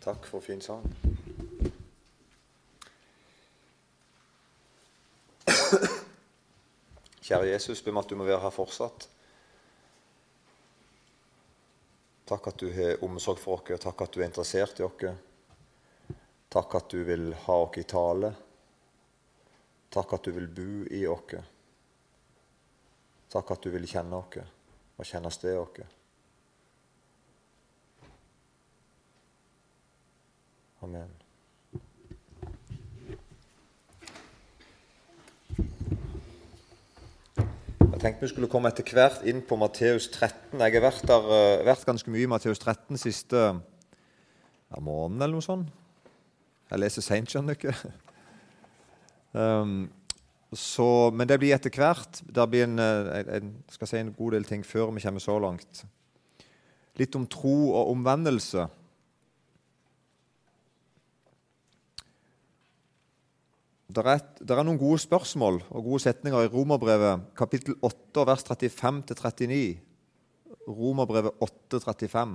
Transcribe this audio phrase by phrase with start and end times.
[0.00, 0.84] Takk for fin sang.
[7.28, 9.08] Kjære Jesus, be meg at du må være her fortsatt.
[12.28, 15.04] Takk at du har omsorg for oss, takk at du er interessert i oss.
[16.48, 18.32] Takk at du vil ha oss i tale.
[19.92, 21.36] Takk at du vil bo i oss.
[23.28, 24.40] Takk at du vil kjenne oss
[24.96, 25.97] og kjenne stedet oss.
[30.88, 31.10] Amen.
[37.78, 40.54] Jeg tenkte vi skulle komme etter hvert inn på Matteus 13.
[40.54, 45.36] Jeg har vært, der, uh, vært ganske mye i Matteus 13 siste ja, måneden eller
[45.36, 45.68] noe sånt.
[46.70, 47.76] Jeg leser seint, skjønner du ikke.
[49.38, 49.90] Um,
[50.56, 52.22] så, men det blir etter hvert.
[52.24, 55.82] Det blir en, en, skal si en god del ting før vi kommer så langt.
[56.96, 58.64] Litt om tro og omvendelse.
[63.88, 69.78] Det er, er, noen gode spørsmål og gode setninger i Romerbrevet kapittel 8, vers 35-39.
[70.68, 72.34] Romerbrevet 8, 35.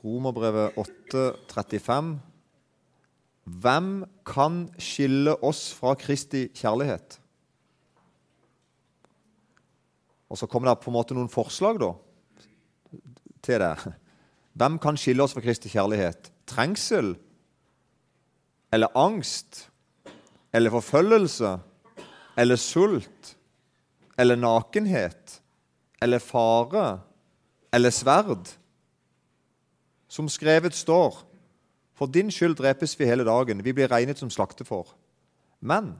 [0.00, 2.08] Romerbrevet 8, 35.
[3.66, 3.90] Hvem
[4.24, 7.18] kan skille oss fra Kristi kjærlighet?
[10.32, 11.90] Og Så kommer det på en måte noen forslag, da
[13.42, 13.92] til det.
[14.54, 16.30] Hvem kan skille oss fra Kristi kjærlighet?
[16.46, 17.14] Trengsel?
[18.72, 19.68] Eller angst?
[20.52, 21.58] Eller forfølgelse?
[22.38, 23.36] Eller sult?
[24.18, 25.40] Eller nakenhet?
[26.02, 27.00] Eller fare?
[27.72, 28.48] Eller sverd?
[30.08, 31.22] Som skrevet står,
[31.96, 34.90] for din skyld drepes vi hele dagen, vi blir regnet som slaktefår.
[35.60, 35.94] Men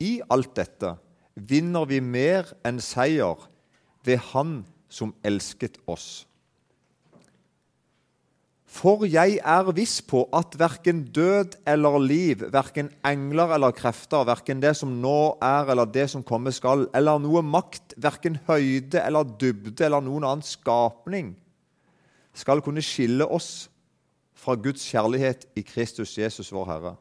[0.00, 0.96] i alt dette
[1.36, 3.48] vinner vi mer enn seier
[4.04, 6.26] ved Han som elsket oss.
[8.70, 14.62] For jeg er viss på at verken død eller liv, verken engler eller krefter, verken
[14.62, 19.26] det som nå er eller det som komme skal, eller noe makt, verken høyde eller
[19.42, 21.34] dybde eller noen annen skapning,
[22.30, 23.66] skal kunne skille oss
[24.38, 26.94] fra Guds kjærlighet i Kristus Jesus, vår Herre.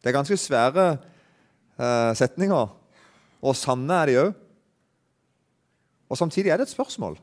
[0.00, 0.88] Det er ganske svære
[1.76, 2.72] eh, setninger,
[3.44, 4.36] og sanne er de òg.
[6.08, 7.18] Og samtidig er det et spørsmål.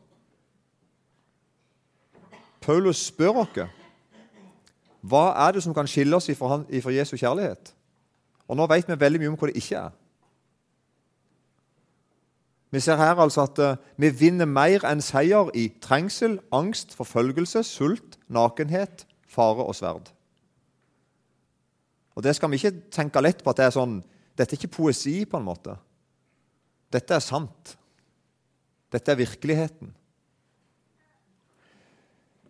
[2.65, 3.59] Paulus spør oss
[5.05, 7.75] hva er det som kan skille oss ifra Jesu kjærlighet.
[8.49, 9.93] Og Nå vet vi veldig mye om hva det ikke er.
[12.73, 17.61] Vi ser her altså at uh, vi vinner mer enn seier i trengsel, angst, forfølgelse,
[17.63, 20.09] sult, nakenhet, fare og sverd.
[22.15, 24.01] Og Det skal vi ikke tenke lett på at det er sånn
[24.35, 25.77] Dette er ikke poesi, på en måte.
[26.91, 27.77] Dette er sant.
[28.91, 29.93] Dette er virkeligheten.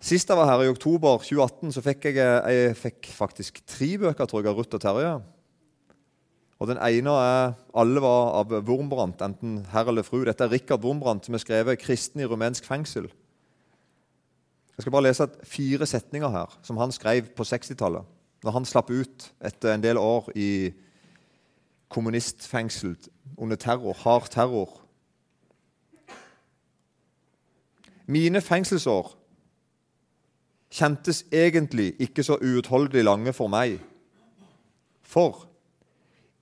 [0.06, 4.28] Sist jeg var her, i oktober 2018, så fikk jeg, jeg fikk faktisk tre bøker
[4.30, 5.14] tror jeg, av Ruth og Terje.
[6.62, 10.20] Og Den ene er alle var av Wurmbrandt, enten herr eller fru.
[10.28, 13.10] Dette er Rikard Wurmbrandt, som har skrevet 'Kristen i rumensk fengsel'.
[14.78, 18.06] Jeg skal bare lese fire setninger her, som han skrev på 60-tallet.
[18.44, 20.72] Når han slapp ut etter en del år i
[21.90, 22.96] kommunistfengsel
[23.38, 24.82] under terror, hard terror.
[28.06, 29.25] Mine fengselsår
[30.76, 33.80] kjentes egentlig ikke så uutholdelig lange for meg.
[35.06, 35.46] For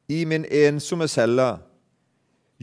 [0.09, 1.51] i min ensomme celle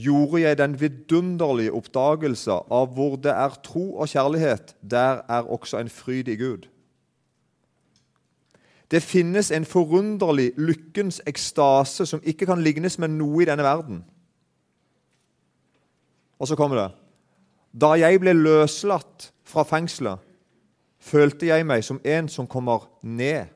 [0.00, 5.78] gjorde jeg den vidunderlige oppdagelse av hvor det er tro og kjærlighet, der er også
[5.80, 6.66] en fryd i Gud.
[8.90, 14.02] Det finnes en forunderlig lykkens ekstase som ikke kan lignes med noe i denne verden.
[16.40, 16.88] Og så kommer det.
[17.80, 20.18] Da jeg ble løslatt fra fengselet,
[21.00, 23.50] følte jeg meg som en som kommer ned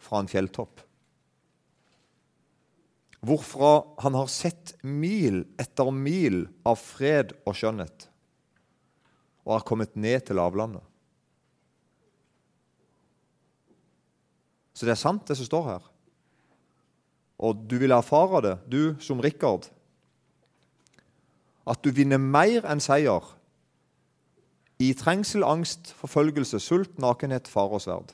[0.00, 0.82] fra en fjelltopp.
[3.26, 3.72] Hvorfra
[4.04, 8.06] han har sett mil etter mil av fred og skjønnhet,
[9.46, 10.84] og har kommet ned til lavlandet.
[14.76, 15.84] Så det er sant, det som står her.
[17.40, 19.70] Og du vil erfare det, du som Rikard,
[21.66, 23.24] at du vinner mer enn seier
[24.82, 28.12] i trengsel, angst, forfølgelse, sult, nakenhet, fare og sverd.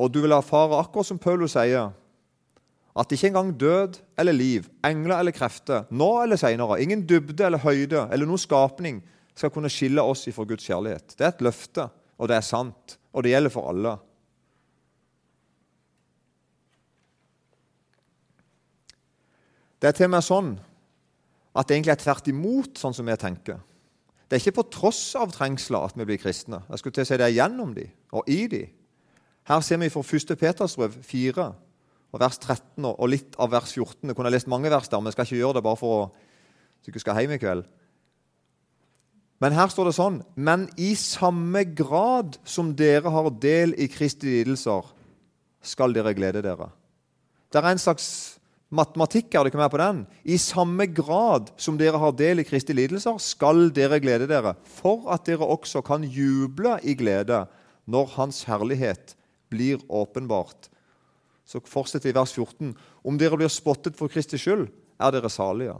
[0.00, 1.92] Og du vil erfare, akkurat som Paulus sier,
[2.92, 7.60] at ikke engang død eller liv, engler eller krefter, nå eller senere, ingen dybde eller
[7.62, 9.00] høyde eller noen skapning
[9.36, 11.14] skal kunne skille oss ifra Guds kjærlighet.
[11.16, 11.86] Det er et løfte,
[12.20, 13.94] og det er sant, og det gjelder for alle.
[19.80, 20.52] Det er til og med sånn
[21.58, 23.58] at det egentlig er tvert imot sånn som vi tenker.
[24.32, 26.62] Det er ikke på tross av trengsler at vi blir kristne.
[26.72, 27.82] Jeg skulle til å si Det er gjennom de
[28.16, 28.62] og i de.
[29.44, 30.32] Her ser vi fra 1.
[30.40, 31.44] Peters brev 4,
[32.16, 34.08] og vers 13 og litt av vers 14.
[34.08, 36.08] Jeg kunne lest mange vers der, men jeg skal ikke gjøre det bare for å,
[36.80, 37.68] så jeg skal hjem i kveld.
[39.44, 44.32] Men her står det sånn Men i samme grad som dere har del i Kristi
[44.38, 44.88] lidelser,
[45.60, 46.72] skal dere glede dere.
[47.52, 48.08] Det er en slags
[48.72, 50.02] matematikk er det ikke mer på den.
[50.24, 55.10] I samme grad som dere har del i Kristi lidelser, skal dere glede dere, for
[55.12, 57.44] at dere også kan juble i glede
[57.90, 59.16] når Hans herlighet
[59.52, 60.70] blir åpenbart.
[61.44, 62.72] Så fortsetter vi i vers 14.
[63.04, 64.68] Om dere blir spottet for Kristi skyld,
[65.02, 65.76] er dere salige.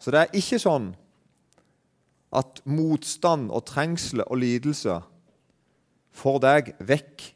[0.00, 0.92] Så det er ikke sånn
[2.34, 4.98] at motstand og trengsel og lidelse
[6.14, 7.28] får deg vekk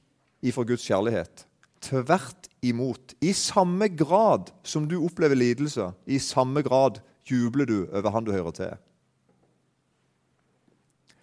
[0.49, 1.48] ifra Guds kjærlighet.
[1.81, 3.15] Tvert imot.
[3.21, 8.33] I samme grad som du opplever lidelse, i samme grad jubler du over han du
[8.33, 8.75] hører til.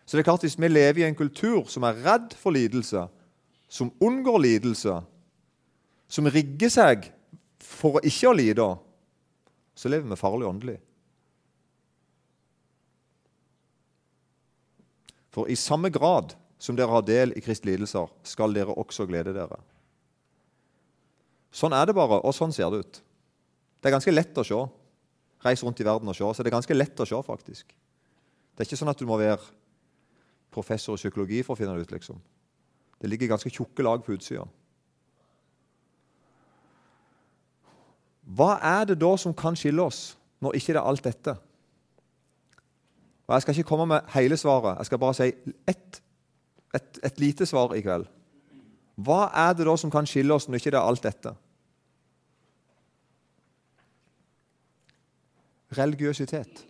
[0.05, 3.07] Så det er klart Hvis vi lever i en kultur som er redd for lidelse,
[3.67, 5.01] som unngår lidelse,
[6.07, 7.09] som rigger seg
[7.59, 8.67] for ikke å lide,
[9.75, 10.77] så lever vi farlig åndelig.
[15.33, 19.33] For i samme grad som dere har del i Kristi lidelser, skal dere også glede
[19.35, 19.57] dere.
[21.55, 22.97] Sånn er det bare, og sånn ser det ut.
[23.79, 24.57] Det er ganske lett å se.
[25.45, 26.25] Reis rundt i verden og se.
[26.25, 27.71] Så det er ganske lett å se, faktisk.
[28.55, 29.39] Det er ikke sånn at du må være
[30.55, 31.95] professor i psykologi for å finne det ut.
[31.95, 32.19] liksom.
[32.99, 34.45] Det ligger ganske tjukke lag på utsida.
[38.25, 41.35] Hva er det da som kan skille oss, når ikke det er alt dette?
[43.25, 44.79] Og Jeg skal ikke komme med hele svaret.
[44.79, 45.31] Jeg skal bare si
[45.67, 46.01] ett
[46.75, 48.07] et, et lite svar i kveld.
[48.95, 51.31] Hva er det da som kan skille oss når ikke det er alt dette?
[55.77, 56.65] Religiøsitet.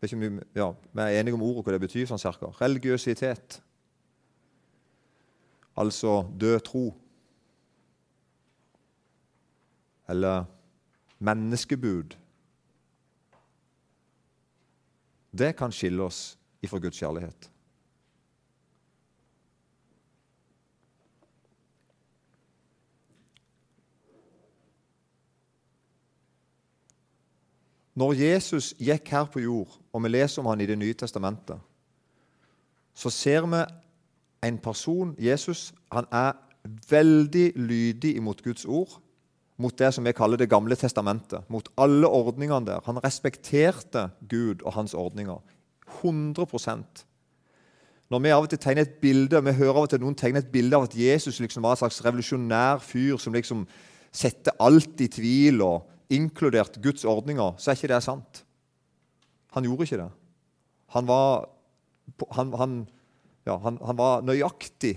[0.00, 2.06] Vi, ja, er enige om ordet, hva det betyr.
[2.06, 2.52] sånn cirka.
[2.60, 3.60] Religiøsitet.
[5.76, 6.84] Altså død tro.
[10.08, 10.46] Eller
[11.18, 12.14] menneskebud.
[15.36, 17.50] Det kan skille oss ifra Guds kjærlighet.
[27.96, 31.56] Når Jesus gikk her på jord, og vi leser om han i Det nye testamentet,
[32.94, 33.62] så ser vi
[34.48, 36.32] en person, Jesus, han er
[36.90, 39.00] veldig lydig imot Guds ord,
[39.56, 42.80] mot det som vi kaller Det gamle testamentet, mot alle ordningene der.
[42.84, 45.40] Han respekterte Gud og hans ordninger
[46.02, 47.04] 100%
[48.10, 50.38] Når vi av og til tegner et bilde, vi hører av og til noen tegne
[50.38, 53.64] et bilde av at Jesus liksom var en slags revolusjonær fyr som liksom
[54.12, 58.42] setter alt i tvil, og inkludert Guds ordninger, så er ikke det sant.
[59.56, 60.10] Han gjorde ikke det.
[60.94, 61.48] Han var,
[62.36, 62.76] han, han,
[63.48, 64.96] ja, han, han var nøyaktig.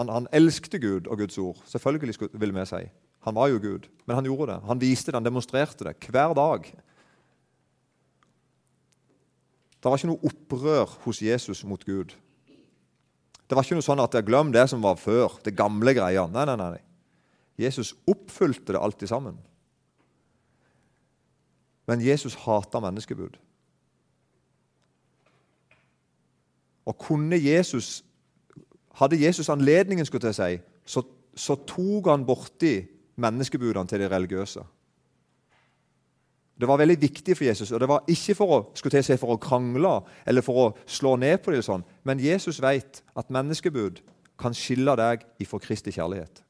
[0.00, 1.60] Han, elskte Gud og Guds ord.
[1.70, 2.82] Selvfølgelig, vil vi si.
[3.24, 4.58] Han var jo Gud, men han gjorde det.
[4.66, 6.66] Han viste det, han demonstrerte det hver dag.
[9.78, 12.12] Det var ikke noe opprør hos Jesus mot Gud.
[13.44, 16.24] Det var ikke noe sånn at glem det som var før, det gamle greia.
[16.32, 16.80] Nei, nei, nei.
[17.60, 19.36] Jesus oppfylte det alltid sammen.
[21.86, 23.36] Men Jesus hata menneskebud.
[26.84, 28.04] Og kunne Jesus
[28.94, 31.02] Hadde Jesus anledningen, skulle jeg si, så,
[31.34, 32.76] så tok han borti
[33.18, 34.62] menneskebudene til de religiøse.
[36.60, 39.34] Det var veldig viktig for Jesus, og det var ikke for å, skulle si, for
[39.34, 41.82] å krangle eller for å slå ned på det, sånn.
[42.06, 43.98] men Jesus vet at menneskebud
[44.38, 46.44] kan skille deg ifra Kristi kjærlighet.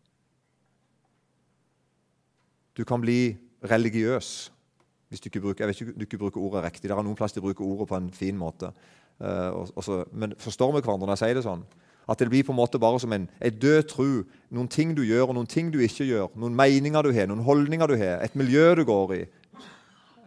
[2.76, 4.50] Du kan bli religiøs
[5.14, 6.88] hvis du ikke bruker, jeg vet ikke, du ikke bruker ordet riktig.
[6.90, 8.72] Det er noen plass de bruker ordet på en fin måte.
[9.22, 11.62] Uh, og, og så, men forstår vi hverandre når jeg sier det sånn?
[12.10, 14.08] At det blir på en måte bare som en, en død tru.
[14.52, 16.34] Noen ting du gjør, og noen ting du ikke gjør.
[16.40, 19.20] Noen meninger du har, noen holdninger du har, et miljø du går i.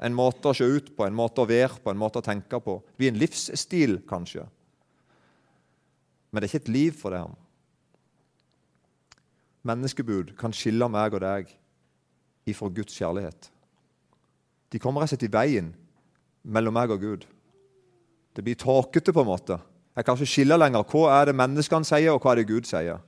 [0.07, 2.61] En måte å se ut på, en måte å være på, en måte å tenke
[2.63, 2.79] på.
[2.87, 4.47] Det blir en livsstil, kanskje.
[6.31, 7.21] Men det er ikke et liv for det.
[9.67, 11.53] Menneskebud kan skille meg og deg
[12.47, 13.51] ifra Guds kjærlighet.
[14.71, 15.71] De kommer rett og slett i veien
[16.43, 17.25] mellom meg og Gud.
[18.35, 19.57] Det blir tåkete, på en måte.
[19.97, 20.85] Jeg kan ikke skille lenger.
[20.85, 22.99] Hva er det menneskene sier, og hva er det Gud sier?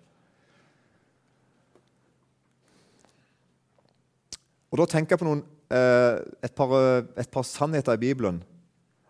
[4.70, 6.74] Og Da tenker jeg på noen, eh, et, par,
[7.18, 8.44] et, par, sannheter i Bibelen.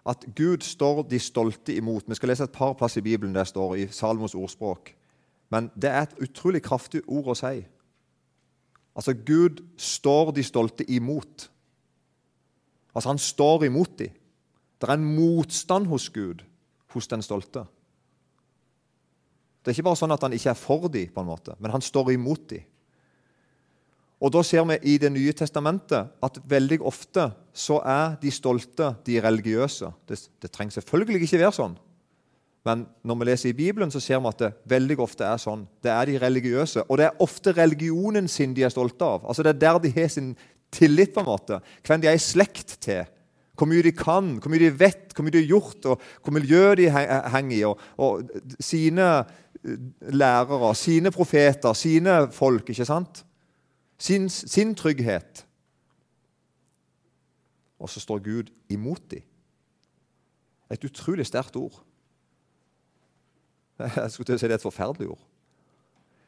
[0.05, 2.07] At Gud står de stolte imot.
[2.07, 4.95] Vi skal lese et par plass i Bibelen der står i Salmos ordspråk.
[5.51, 7.65] Men det er et utrolig kraftig ord å si.
[8.95, 11.49] Altså, Gud står de stolte imot.
[12.93, 14.15] Altså, Han står imot dem.
[14.79, 16.43] Det er en motstand hos Gud,
[16.93, 17.65] hos den stolte.
[19.59, 21.73] Det er ikke bare sånn at han ikke er for dem, på en måte, men
[21.73, 22.63] han står imot dem.
[24.19, 28.95] Og Da ser vi i Det nye testamentet at veldig ofte så er de stolte
[29.05, 29.91] de religiøse.
[30.07, 31.77] Det, det trenger selvfølgelig ikke være sånn.
[32.67, 35.65] Men når vi leser i Bibelen, så ser vi at det veldig ofte er sånn.
[35.81, 36.83] Det er de religiøse.
[36.89, 39.25] Og det er ofte religionen sin de er stolte av.
[39.25, 40.33] Altså Det er der de har sin
[40.71, 41.59] tillit, på en måte.
[41.87, 43.07] Hvem de er i slekt til.
[43.59, 46.35] Hvor mye de kan, hvor mye de vet, hvor mye de har gjort, og hvor
[46.35, 47.63] miljø de henger i.
[47.67, 48.29] Og, og
[48.63, 49.75] sine eh,
[50.15, 52.69] lærere, sine profeter, sine folk.
[52.69, 53.25] ikke sant?
[53.99, 55.45] Sin, sin trygghet.
[57.79, 59.23] Og så står Gud imot dem.
[60.71, 61.83] Et utrolig sterkt ord.
[63.95, 65.25] Jeg skulle til å si det er et forferdelig ord.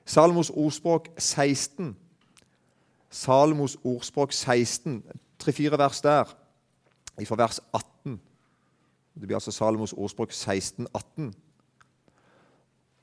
[0.07, 1.93] Salmos ordspråk 16.
[3.11, 5.01] Salmos ordspråk 16,
[5.39, 6.31] tre-fire vers der,
[7.27, 8.19] fra vers 18.
[9.13, 11.33] Det blir altså Salomos ordspråk 16, 18.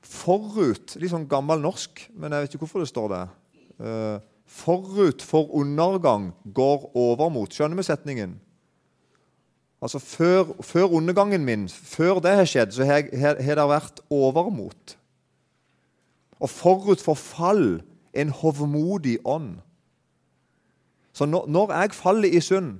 [0.01, 3.23] Forut Litt sånn gammel norsk, men jeg vet ikke hvorfor det står det.
[3.79, 4.17] Uh,
[4.49, 7.53] forut for undergang går overmot.
[7.53, 8.37] Skjønner vi setningen?
[9.79, 14.97] Altså før, før, undergangen min, før det har skjedd, så har, har det vært overmot.
[16.39, 17.79] Og forut for fall
[18.17, 19.59] en hovmodig ånd.
[21.19, 22.77] Så når, jeg faller i synd,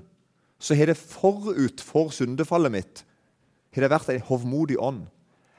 [0.59, 3.05] så har det forut for syndefallet mitt
[3.73, 5.03] har det vært en hovmodig ånd.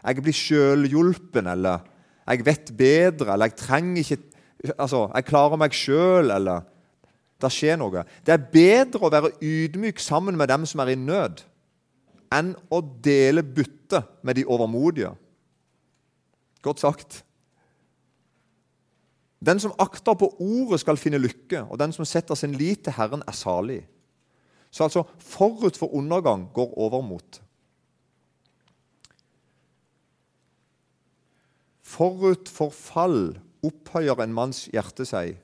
[0.01, 1.85] Jeg blir sjølhjulpen, eller
[2.27, 4.27] jeg vet bedre, eller jeg trenger ikke
[4.77, 6.67] Altså, jeg klarer meg sjøl, eller
[7.41, 8.03] det skjer noe.
[8.21, 11.41] Det er bedre å være ydmyk sammen med dem som er i nød,
[12.37, 15.15] enn å dele bytte med de overmodige.
[16.61, 17.23] Godt sagt.
[19.47, 22.93] Den som akter på ordet, skal finne lykke, og den som setter sin lit til
[22.97, 23.81] Herren, er salig.
[24.71, 27.41] Så altså, forut for undergang går overmot.
[31.83, 35.41] Forut for fall opphøyer en manns hjerte seg,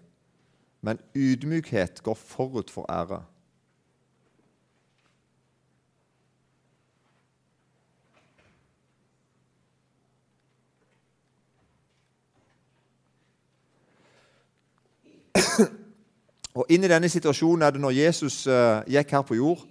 [0.84, 3.24] men ydmykhet går forut for ære.
[16.56, 19.66] Og inn i denne situasjonen er det når Jesus uh, gikk her på jord,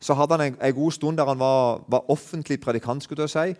[0.00, 3.04] så hadde han en, en god stund der han var, var offentlig predikant.
[3.04, 3.54] skulle jeg si,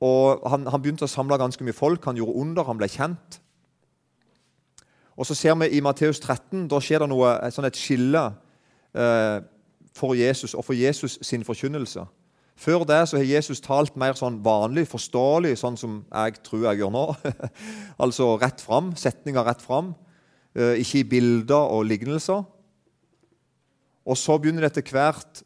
[0.00, 2.04] og han, han, begynte å samle ganske mye folk.
[2.08, 3.40] Han gjorde under, han ble kjent.
[5.20, 8.22] Og så ser vi i Matteus 13 da skjer det noe, sånn et skille
[8.96, 9.42] eh,
[9.96, 12.06] for Jesus og for Jesus sin forkynnelse.
[12.60, 16.80] Før det så har Jesus talt mer sånn vanlig, forståelig, sånn som jeg tror jeg
[16.80, 17.04] gjør nå.
[18.04, 19.92] altså rett fram, setninger rett fram.
[20.54, 22.42] Eh, ikke i bilder og lignelser.
[24.06, 25.44] Og så begynner det etter hvert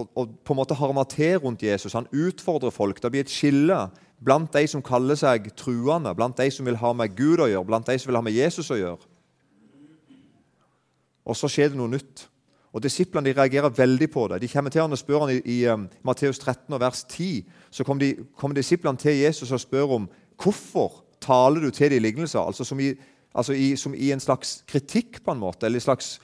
[0.00, 1.94] å, på en måte harme til rundt Jesus.
[1.94, 2.98] Han utfordrer folk.
[3.02, 3.78] Det blir et skille
[4.22, 7.68] blant de som kaller seg truende, blant de som vil ha med Gud å gjøre,
[7.68, 9.10] blant de som vil ha med Jesus å gjøre.
[11.22, 12.26] Og så skjer det noe nytt.
[12.72, 14.40] Og Disiplene de reagerer veldig på det.
[14.42, 17.84] De kommer til han og spør han I, i um, Matteus 13, vers 10 så
[17.84, 20.08] kommer, kommer disiplene til Jesus og spør om
[20.40, 22.40] hvorfor taler du til de lignelser.
[22.40, 22.94] Altså som i,
[23.34, 25.66] altså i, som i en slags kritikk, på en måte.
[25.66, 26.20] eller en slags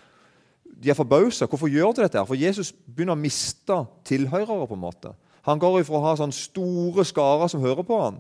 [0.79, 1.47] de er forbausa.
[1.47, 2.23] Hvorfor gjør de dette?
[2.27, 4.67] For Jesus begynner å miste tilhørere.
[4.67, 5.15] på en måte.
[5.43, 8.19] Han går ifra å ha sånne store skarer som hører på han,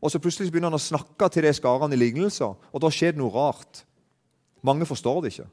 [0.00, 3.12] og så plutselig begynner han å snakke til de skarene i lignelser, og da skjer
[3.12, 3.84] det noe rart.
[4.62, 5.46] Mange forstår det ikke.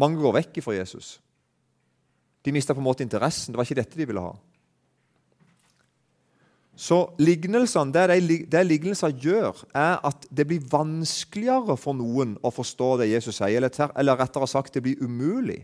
[0.00, 1.20] Mange går vekk fra Jesus.
[2.44, 3.52] De mista på en måte interessen.
[3.52, 4.34] Det var ikke dette de ville ha.
[6.76, 12.52] Så lignelsene, det, de, det lignelser gjør, er at det blir vanskeligere for noen å
[12.52, 13.56] forstå det Jesus sier.
[13.56, 15.62] Eller, eller rettere sagt, det blir umulig.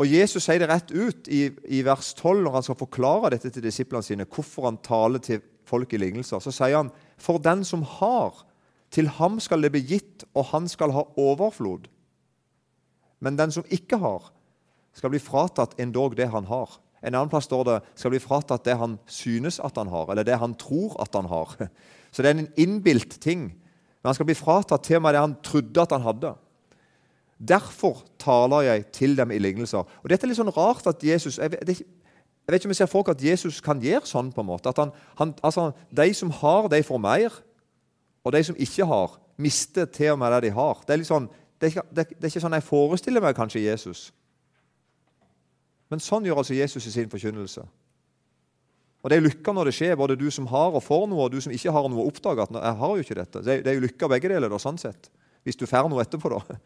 [0.00, 3.52] Og Jesus sier det rett ut i, i, vers 12 når han skal forklare dette
[3.52, 6.42] til disiplene sine, hvorfor han taler til folk i lignelser.
[6.42, 8.42] Så sier han, for den som har,
[8.90, 11.86] til ham skal det bli gitt, og han skal ha overflod.
[13.20, 14.32] Men den som ikke har,
[14.96, 16.80] skal bli fratatt endog det han har.
[17.00, 20.26] En annen plass står det skal bli fratatt det han synes at han har, eller
[20.26, 21.56] det han tror at han har.
[22.12, 23.48] Så det er en innbilt ting.
[24.00, 26.34] Men han skal bli fratatt til og med det han trodde at han hadde.
[27.40, 29.86] Derfor taler jeg til dem i lignelser.
[30.02, 32.80] Og Dette er litt sånn rart at Jesus Jeg vet, jeg vet ikke om jeg
[32.82, 34.32] ser folk at Jesus kan gjøre sånn.
[34.32, 34.68] på en måte.
[34.68, 37.40] At han, han, altså, De som har, de får mer.
[38.24, 40.82] Og de som ikke har, mister til og med det de har.
[40.86, 41.28] Det er, sånn,
[41.60, 44.10] det er, det er ikke sånn jeg forestiller meg kanskje Jesus.
[45.90, 47.64] Men sånn gjør altså Jesus i sin forkynnelse.
[49.00, 51.32] Og det er lykke når det skjer, både du som har og får noe, og
[51.32, 53.42] du som ikke har noe, oppdager at jeg har jo ikke dette.
[53.46, 55.08] Det er, jo lykke begge deler, da, sånn sett.
[55.46, 56.40] Hvis du får noe etterpå, da.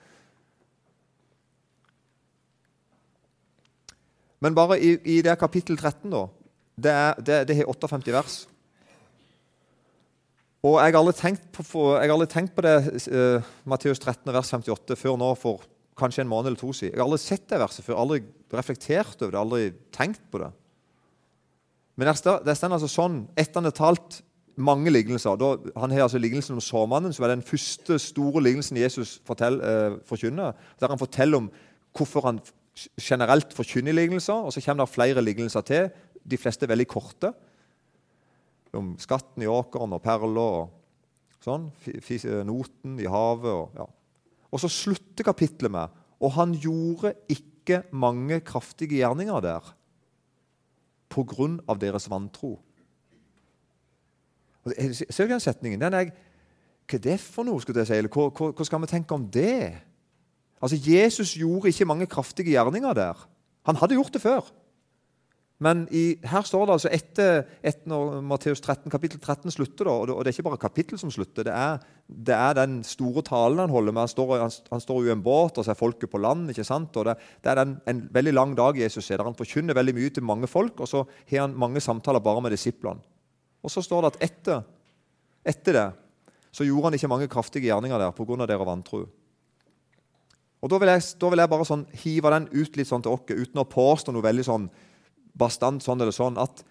[4.45, 6.25] Men bare i, i det kapittel 13, da.
[6.75, 8.35] Det, er, det, det har 58 vers.
[10.65, 12.77] Og jeg har aldri tenkt på, for, aldri tenkt på det,
[13.13, 15.63] uh, Matteus 13, vers 58, før nå for
[15.99, 16.95] kanskje en måned eller to siden.
[16.95, 18.23] Jeg har aldri sett det verset før, aldri
[18.55, 20.51] reflektert over det, aldri tenkt på det.
[21.95, 24.23] Men det står altså sånn etter han har talt
[24.55, 28.79] mange lignelser da, Han har altså lignelsen om såmannen, som er den første store lignelsen
[28.79, 30.55] Jesus fortell, eh, forkynner.
[30.81, 31.51] Der han forteller om
[31.95, 32.41] hvorfor han
[33.01, 34.35] generelt forkynner lignelser.
[34.35, 35.91] Og så kommer det flere lignelser til,
[36.25, 37.33] de fleste veldig korte.
[38.75, 40.71] Om skatten i åkeren og perler og
[41.45, 41.71] sånn.
[42.47, 43.51] Noten i havet.
[43.51, 43.87] Og, ja.
[44.55, 49.73] Og så slutter kapittelet med Og han gjorde ikke mange kraftige gjerninger der
[51.11, 52.57] på grunn av deres vantro.
[54.65, 55.83] Ser du den setningen?
[55.83, 56.11] Den er,
[56.89, 57.61] hva er det for noe?
[57.63, 58.01] skulle jeg si?
[58.09, 59.75] Hva, hva, hva, skal vi tenke om det?
[60.59, 63.21] Altså, Jesus gjorde ikke mange kraftige gjerninger der.
[63.69, 64.49] Han hadde gjort det før.
[65.65, 69.95] Men i, her står det altså etter, etter når Matteus 13, kapittel 13 slutter, da,
[69.95, 71.81] og, det, og det er ikke bare kapittel som slutter, det er,
[72.29, 74.05] det er den store talen han holder med.
[74.05, 76.51] Han står, han, han står i en båt, og så er folket på land.
[76.53, 76.93] ikke sant?
[77.01, 79.31] Og Det, det er den, en veldig lang dag Jesus er der.
[79.31, 82.53] Han forkynner veldig mye til mange folk, og så har han mange samtaler bare med
[82.53, 83.01] disiplene.
[83.65, 84.65] Og så står det at etter,
[85.49, 85.91] etter det
[86.55, 88.47] så gjorde han ikke mange kraftige gjerninger der pga.
[88.47, 89.07] deres vantro.
[90.65, 93.13] Og da vil, jeg, da vil jeg bare sånn, hive den ut litt sånn til
[93.13, 94.69] oss, uten å påstå noe veldig sånn
[95.39, 96.63] bastant sånn eller sånn at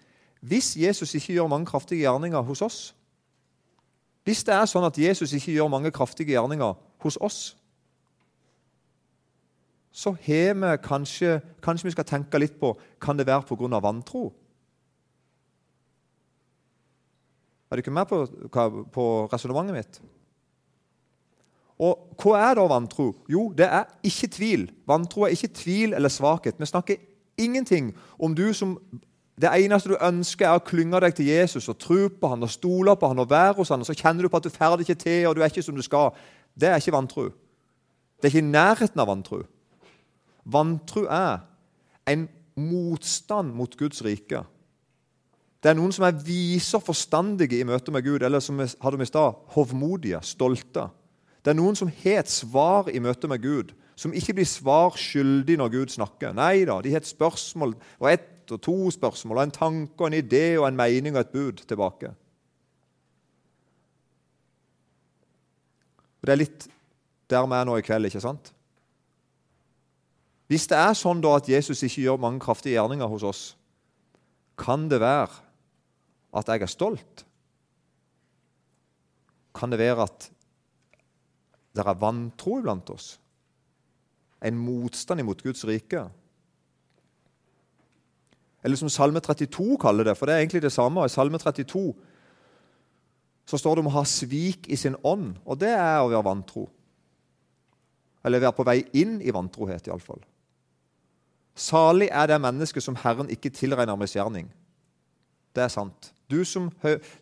[0.44, 2.78] hvis Jesus ikke gjør mange kraftige gjerninger hos oss
[4.24, 6.72] Hvis det er sånn at Jesus ikke gjør mange kraftige gjerninger
[7.04, 7.38] hos oss,
[9.92, 13.80] så har vi kanskje, kanskje vi skal tenke litt på kan det være pga.
[13.84, 14.32] vantro.
[17.70, 18.24] Er du ikke med på,
[18.96, 20.00] på resonnementet mitt?
[21.78, 23.12] Og Hva er da vantro?
[23.28, 24.68] Jo, det er ikke tvil.
[24.86, 26.58] Vantro er ikke tvil eller svakhet.
[26.58, 26.96] Vi snakker
[27.38, 28.78] ingenting om du som
[29.40, 32.52] det eneste du ønsker, er å klynge deg til Jesus og tro på han og
[32.54, 34.86] stole på han og være hos han, og så kjenner du på at du ferdig
[34.86, 36.14] ikke til, og du er ikke som du skal.
[36.54, 37.26] Det er ikke vantro.
[38.22, 39.42] Det er ikke i nærheten av vantro.
[40.44, 41.42] Vantro er
[42.06, 44.44] en motstand mot Guds rike.
[45.64, 48.68] Det er noen som er vise og forstandige i møte med Gud, eller som vi
[48.84, 50.90] hadde i stad, hovmodige, stolte.
[51.42, 54.96] Det er noen som har et svar i møte med Gud, som ikke blir svar
[54.98, 56.34] skyldig når Gud snakker.
[56.36, 60.10] Nei da, de har et spørsmål og ett og to spørsmål og en tanke og
[60.10, 62.10] en idé og en mening og et bud tilbake.
[66.20, 66.68] Og Det er litt
[67.30, 68.50] der vi er nå i kveld, ikke sant?
[70.50, 73.42] Hvis det er sånn da at Jesus ikke gjør mange kraftige gjerninger hos oss,
[74.60, 75.40] kan det være
[76.36, 77.24] at jeg er stolt?
[79.54, 80.28] Kan det være at
[81.74, 83.14] det er vantro iblant oss?
[84.42, 86.06] En motstand imot Guds rike.
[88.64, 91.04] Eller som Salme 32 kaller det, for det er egentlig det samme.
[91.04, 91.94] I Salme 32
[93.44, 96.24] så står det om å ha svik i sin ånd, og det er å være
[96.24, 96.64] vantro.
[98.24, 100.22] Eller være på vei inn i vantrohet, iallfall.
[101.54, 104.48] Salig er det mennesket som Herren ikke tilregner misgjerning.
[105.54, 106.10] Det er sant.
[106.30, 106.70] Du som,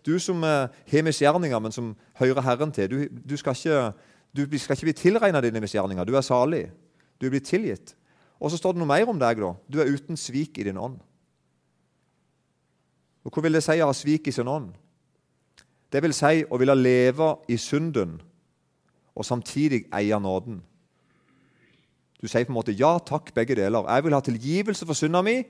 [0.07, 3.93] du som uh, har misgjerninger, men som hører Herren til, du, du, skal ikke,
[4.33, 6.07] du skal ikke bli tilregna dine misgjerninger.
[6.07, 6.69] Du er salig.
[7.23, 7.93] Du er blitt tilgitt.
[8.43, 9.39] Og så står det noe mer om deg.
[9.39, 9.53] da.
[9.71, 10.99] Du er uten svik i din ånd.
[13.23, 14.73] Og Hva vil det si å ha svik i sin ånd?
[15.93, 18.17] Det vil si å ville leve i synden
[19.15, 20.59] og samtidig eie nåden.
[22.19, 23.87] Du sier på en måte ja takk, begge deler.
[23.87, 25.45] Jeg vil ha tilgivelse for synda mi,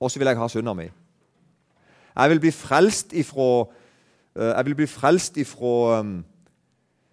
[0.00, 0.88] og så vil jeg ha synda mi.
[2.16, 3.68] Jeg vil bli frelst ifra,
[4.34, 6.24] eh, jeg vil bli frelst ifra um,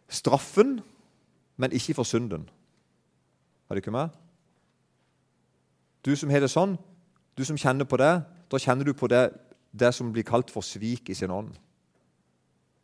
[0.09, 0.79] straffen,
[1.57, 2.49] men ikke for synden.
[3.73, 4.09] Er du ikke med?
[6.05, 6.75] Du som har det sånn,
[7.33, 8.11] du som kjenner på det,
[8.51, 9.31] da kjenner du på det,
[9.73, 11.49] det som blir kalt for svik i sin ånd.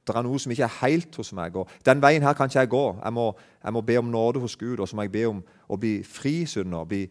[0.02, 1.54] Det er noe som ikke er helt hos meg.
[1.62, 2.84] og Den veien her kan ikke jeg gå.
[3.04, 3.28] Jeg må,
[3.64, 6.00] jeg må be om nåde hos Gud, og så må jeg be om å bli
[6.02, 7.04] fri synder, bli,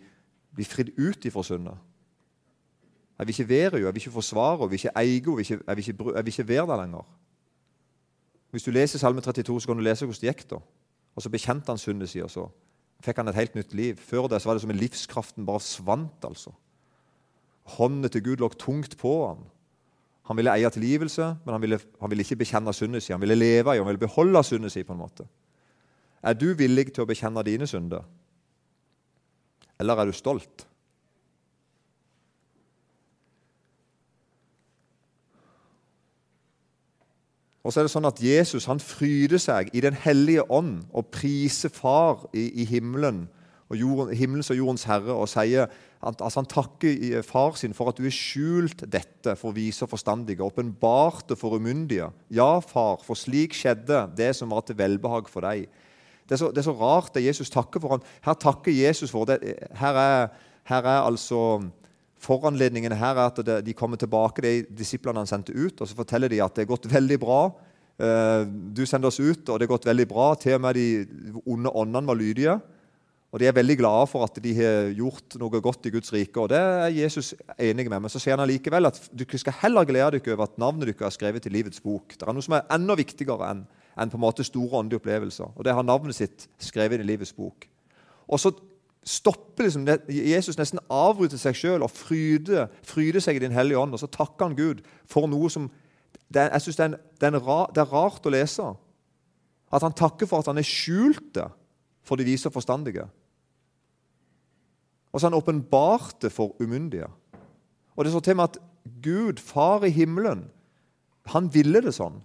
[0.58, 1.78] bli fridd ut ifra synder.
[3.18, 5.62] Jeg vil ikke være henne, jeg vil ikke forsvare henne, jeg vil ikke eie henne,
[5.70, 7.06] jeg, jeg, vil ikke være der lenger.
[8.50, 10.50] Hvis du leser Salme 32, så kan du lese hvordan det gikk.
[10.50, 10.64] da.
[11.14, 12.50] Og så bekjente han syndet sier så
[13.04, 14.00] fikk han et helt nytt liv.
[14.00, 16.24] Før det så var det som om livskraften bare svant.
[16.24, 16.52] altså.
[17.78, 19.44] Hånden til Gud lå tungt på ham.
[20.28, 23.14] Han ville eie tilgivelse, men han ville, han ville ikke bekjenne syndet sitt.
[23.14, 24.87] Han ville leve i, han ville beholde syndet sitt.
[24.87, 25.24] på en måte.
[26.22, 28.02] Er du villig til å bekjenne dine synder,
[29.78, 30.66] eller er du stolt?
[37.64, 41.11] Og så er det sånn at Jesus han fryder seg i Den hellige ånd og
[41.12, 43.27] priser Far i, i himmelen,
[43.68, 45.68] og jorden, himmelens og jordens herre, og sier
[46.01, 50.44] altså han takker far sin for at du har skjult dette for vise og forstandige,
[50.47, 52.09] åpenbart for umyndige.
[52.33, 55.66] Ja, far, for slik skjedde det som var til velbehag for deg.
[56.29, 57.97] Det er så, det er så rart det Jesus takker for.
[57.97, 58.07] Han.
[58.25, 59.40] Her takker Jesus for det.
[59.77, 60.27] Her er,
[60.68, 61.61] her er altså
[62.18, 66.33] Foranledningen her er at de kommer tilbake, de disiplene han sendte ut, og så forteller
[66.33, 67.42] de at det er gått veldig bra.
[67.98, 70.33] Eh, du sender oss ut, og det har gått veldig bra.
[70.38, 72.59] Til og med de onde åndene var lydige.
[73.28, 76.40] Og De er veldig glade for at de har gjort noe godt i Guds rike.
[76.40, 78.00] og Det er Jesus enig med.
[78.00, 81.12] Men så sier han allikevel at dere skal heller glede dere over at navnet deres
[81.12, 82.16] er skrevet i livets bok.
[82.16, 83.66] Det er noe som er enda viktigere enn,
[84.00, 85.52] enn på en måte store åndelige opplevelser.
[85.57, 87.68] Og det har navnet sitt skrevet i livets bok.
[88.28, 88.54] Og så
[89.06, 93.94] stopper liksom, Jesus nesten avbryter seg sjøl og fryder, fryder, seg i Din hellige ånd.
[93.94, 95.70] Og så takker han Gud for noe som
[96.28, 98.66] det, Jeg synes det er, det, er ra, det er, rart å lese.
[99.72, 101.40] At han takker for at han er skjult
[102.04, 103.06] for de vise og forstandige.
[105.12, 107.08] Og så han åpenbarte for umyndige.
[107.96, 108.58] Og det står til med at
[109.02, 110.46] Gud, Far i himmelen,
[111.32, 112.20] han ville det sånn.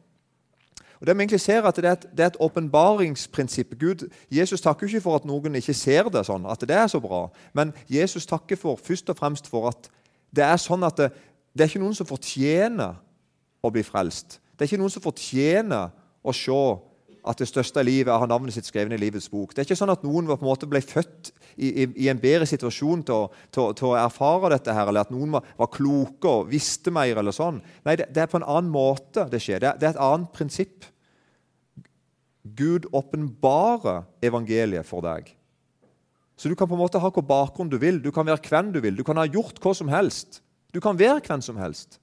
[1.03, 3.73] Og det vi egentlig ser at Det er et, åpenbaringsprinsipp.
[4.31, 7.27] Jesus takker ikke for at noen ikke ser det sånn, at det er så bra.
[7.51, 9.89] Men Jesus takker for, først og fremst for at
[10.31, 11.09] det er sånn at det,
[11.51, 12.95] det er ikke noen som fortjener
[13.59, 14.39] å bli frelst.
[14.55, 15.91] Det er ikke noen som fortjener
[16.23, 16.61] å se
[17.23, 19.51] at det største i livet har navnet sitt skrevet i livets bok.
[19.51, 22.19] Det er ikke sånn at noen på en måte ble født i, i, i en
[22.19, 25.71] bedre situasjon til å, til, til å, erfare dette, her, eller at noen var, var,
[25.71, 27.19] kloke og visste mer.
[27.19, 27.61] eller sånn.
[27.83, 29.63] Nei, det, det, er på en annen måte det skjer.
[29.63, 30.89] Det, det er et annet prinsipp.
[32.43, 35.31] Gud åpenbarer evangeliet for deg.
[36.35, 38.73] Så du kan på en måte ha hvilken bakgrunn du vil, du kan være hvem
[38.73, 40.41] du vil, du kan ha gjort hva som helst.
[40.73, 41.99] Du kan være hvem som helst.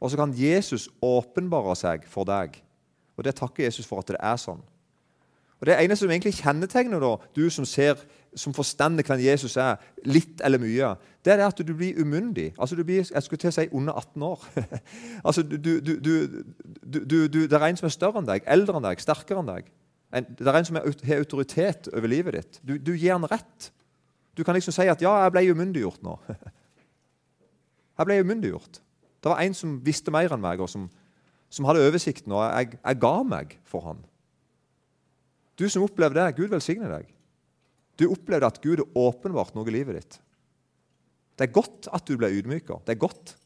[0.00, 2.60] Og så kan Jesus åpenbare seg for deg.
[3.16, 4.60] Og Det takker Jesus for at det er sånn.
[5.56, 7.96] Og Det eneste som egentlig kjennetegner da, du som ser,
[8.36, 10.92] som forstander hvem Jesus er, litt eller mye,
[11.24, 12.52] det er det at du blir umyndig.
[12.58, 14.44] Altså du blir, Jeg skulle til å si under 18 år.
[15.26, 15.96] altså du, du,
[16.84, 19.72] du, Det er en som er større enn deg, eldre enn deg, sterkere enn deg.
[20.12, 22.60] En, det er en som har autoritet over livet ditt.
[22.62, 23.72] Du, gir han rett.
[24.36, 26.18] Du kan liksom si at 'ja, jeg ble umyndiggjort nå'.
[27.98, 28.82] jeg ble umyndiggjort.
[29.24, 30.90] Det var en som visste mer enn meg, og som,
[31.50, 34.04] som hadde oversikten, og jeg, jeg ga meg for han.
[35.58, 37.15] Du som opplevde det, Gud velsigne deg.
[37.96, 40.18] Du opplevde at Gud er åpenbart noe i livet ditt.
[41.36, 42.80] Det er godt at du ble ydmyka.
[42.84, 43.36] Det er godt.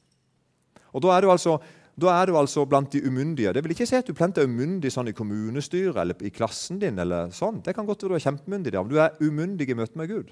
[0.95, 1.61] Og Da er altså,
[2.01, 3.53] er du altså blant de umyndige.
[3.53, 6.99] Det vil ikke si at du plenter umyndig sånn i kommunestyret eller i klassen din.
[6.99, 7.63] eller sånn.
[7.63, 10.09] Det kan godt være du er kjempemyndig, der, men du er umyndig i møte med
[10.09, 10.31] Gud.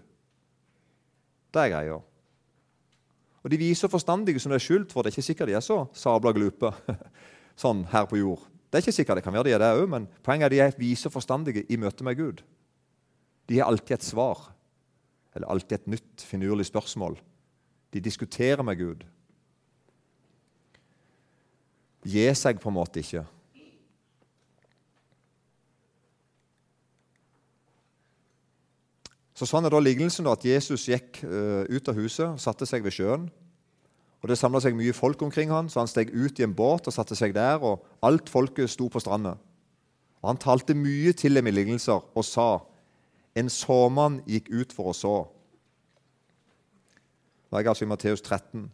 [1.52, 1.98] Det er greia.
[3.44, 5.64] Og De viser forstandige som det er skyldt for, det er ikke sikkert de er
[5.64, 6.72] så sabla glupe
[7.62, 8.42] sånn her på jord.
[8.68, 10.76] Det er ikke sikkert det kan være de er det òg, men poenget er at
[10.76, 12.42] de er viser forstandige i møte med Gud.
[13.48, 14.50] De har alltid et svar,
[15.34, 17.16] eller alltid et nytt, finurlig spørsmål.
[17.92, 19.06] De diskuterer med Gud.
[22.04, 23.24] Gi seg på en måte ikke.
[29.38, 32.82] Så Sånn er da lignelsen at Jesus gikk uh, ut av huset og satte seg
[32.82, 33.28] ved sjøen.
[34.18, 36.90] Og Det samla seg mye folk omkring han, så han steg ut i en båt
[36.90, 37.62] og satte seg der.
[37.62, 39.36] og Alt folket sto på stranda.
[40.26, 42.48] Han talte mye til dem i lignelser og sa
[43.38, 45.16] en såmann gikk ut for å så.
[47.48, 48.66] Da er jeg altså i Matteus 13,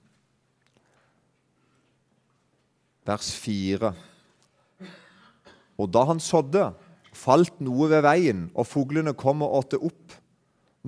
[3.07, 3.93] vers 4.
[5.79, 6.73] Og da han sådde,
[7.15, 10.17] falt noe ved veien, og fuglene kom og åtte opp.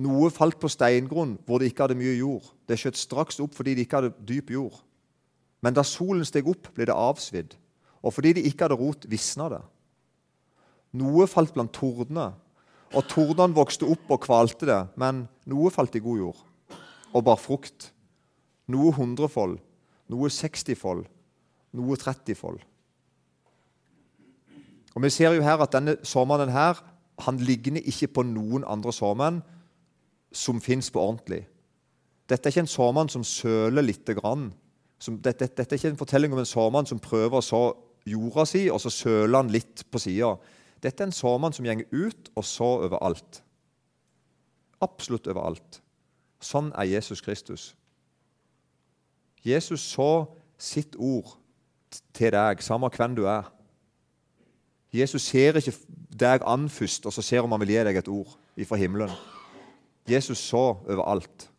[0.03, 2.51] Noe falt på steingrunn hvor det ikke hadde mye jord.
[2.67, 4.75] Det skjøt straks opp fordi det ikke hadde dyp jord.
[5.63, 7.55] Men da solen steg opp, ble det avsvidd,
[8.05, 9.63] og fordi de ikke hadde rot, visna det.
[10.97, 12.29] Noe falt blant tordene,
[12.95, 16.43] og tordene vokste opp og kvalte det, men noe falt i god jord
[17.15, 17.91] og bar frukt.
[18.67, 19.57] Noe hundrefold,
[20.11, 21.05] noe sekstifold,
[21.75, 22.59] noe trettifold.
[24.95, 26.79] Og Vi ser jo her at denne såmannen her,
[27.19, 29.39] han ligner ikke på noen andre såmenn
[30.33, 31.45] som fins på ordentlig.
[32.27, 34.49] Dette er ikke en sårmann som søler lite grann.
[34.99, 37.61] Som, dette, dette, er ikke en fortelling om en sårmann som prøver å så
[38.07, 40.33] jorda si, og så søler han litt på sida.
[40.83, 43.41] Dette er en sårmann som gjenger ut og så overalt.
[44.83, 45.81] Absolutt overalt.
[46.43, 47.71] Sånn er Jesus Kristus.
[49.45, 51.37] Jesus så sitt ord
[52.13, 53.47] til deg, samme hvem du er.
[54.93, 55.73] Jesus ser ikke
[56.17, 58.37] deg an først, og så ser om han vil gi deg et ord
[58.67, 59.11] fra himmelen.
[60.07, 61.49] Jesus så overalt.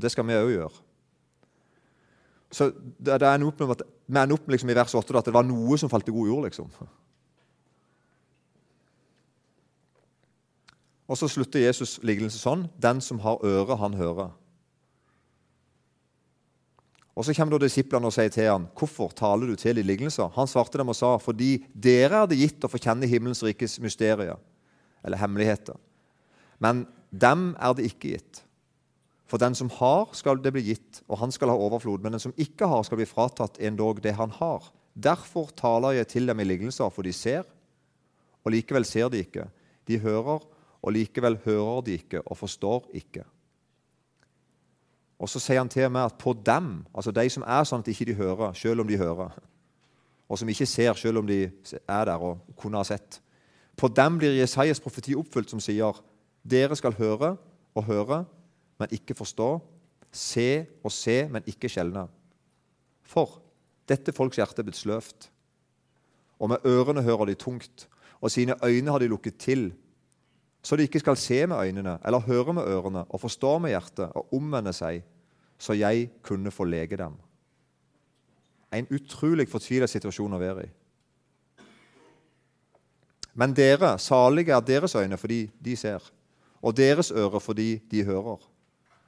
[0.00, 0.80] Det skal vi òg gjøre.
[2.54, 2.70] Så
[3.02, 5.90] det er en med at opp liksom, i vers 8 at det var noe som
[5.90, 6.44] falt i god jord.
[6.44, 6.70] liksom.
[11.08, 14.32] Og så slutter Jesus lignelsen sånn Den som har øre, han hører.
[17.14, 20.32] Og Så kommer da disiplene og sier til ham, 'Hvorfor taler du til i lignelser?'
[20.34, 24.38] Han svarte dem og sa, 'Fordi dere er det gitt å forkjenne himmelens rikes mysterier.'
[25.04, 25.76] Eller hemmeligheter.
[26.58, 28.42] Men dem er det ikke gitt.
[29.26, 32.02] For den som har, skal det bli gitt, og han skal ha overflod.
[32.02, 34.62] Men den som ikke har, skal bli fratatt endog det han har.
[34.94, 37.42] Derfor taler jeg til dem i lignelser, for de ser,
[38.44, 39.48] og likevel ser de ikke.
[39.88, 40.40] De hører,
[40.84, 43.24] og likevel hører de ikke og forstår ikke.
[45.18, 47.88] Og så sier han til meg at på dem, altså de som er sånn at
[47.88, 49.32] ikke de hører, selv om de hører,
[50.28, 53.20] og som ikke ser, selv om de er der og kunne ha sett,
[53.76, 55.96] på dem blir Jesajas profeti oppfylt, som sier
[56.44, 57.34] dere skal høre
[57.74, 58.20] og høre,
[58.78, 59.48] men ikke forstå,
[60.14, 62.04] se og se, men ikke skjelne.
[63.08, 63.40] For
[63.88, 65.30] dette folks hjerte er blitt sløvt,
[66.38, 67.88] og med ørene hører de tungt,
[68.20, 69.72] og sine øyne har de lukket til,
[70.64, 74.14] så de ikke skal se med øynene eller høre med ørene og forstå med hjertet
[74.16, 75.02] og omvende seg,
[75.60, 77.18] så jeg kunne få lege dem.
[78.72, 80.72] En utrolig fortvilet situasjon å være i.
[83.34, 86.02] Men dere, salige er deres øyne fordi de ser,
[86.62, 88.40] og deres ører fordi de hører.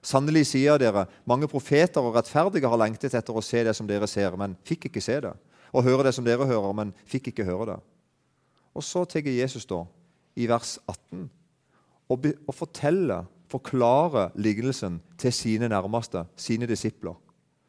[0.02, 4.06] Sannelig sier dere, mange profeter og rettferdige har lengtet etter å se det som dere
[4.06, 5.32] ser, men fikk ikke se det.
[5.72, 7.78] Og høre det som dere hører, men fikk ikke høre det.
[8.76, 9.80] Og så tar Jesus da,
[10.36, 11.30] i vers 18,
[12.08, 17.14] og, og forteller forklare lignelsen til sine nærmeste, sine disipler.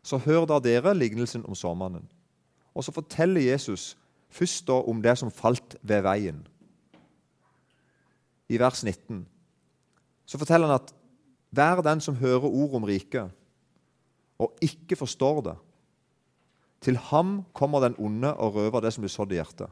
[0.04, 2.08] Så hør da dere lignelsen om såmannen.
[2.74, 3.98] Og så forteller Jesus
[4.30, 6.44] først da om det som falt ved veien.
[8.50, 9.26] I vers 19
[10.28, 10.94] så forteller han at
[11.52, 13.32] vær den som hører ord om riket
[14.38, 15.56] og ikke forstår det,
[16.82, 19.72] til ham kommer den onde og røver det som blir sådd i hjertet.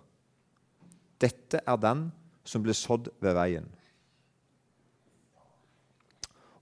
[1.22, 2.08] Dette er den
[2.44, 3.68] som blir sådd ved veien.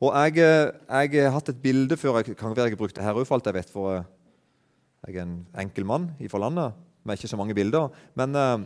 [0.03, 0.71] Og jeg, eh,
[1.13, 3.55] jeg, har hatt et bilde før jeg kan være jeg brukte her for alt jeg
[3.55, 3.69] vet.
[3.71, 4.07] For eh,
[5.07, 7.91] jeg er en enkel mann fra landet med ikke så mange bilder.
[8.15, 8.63] Men uh,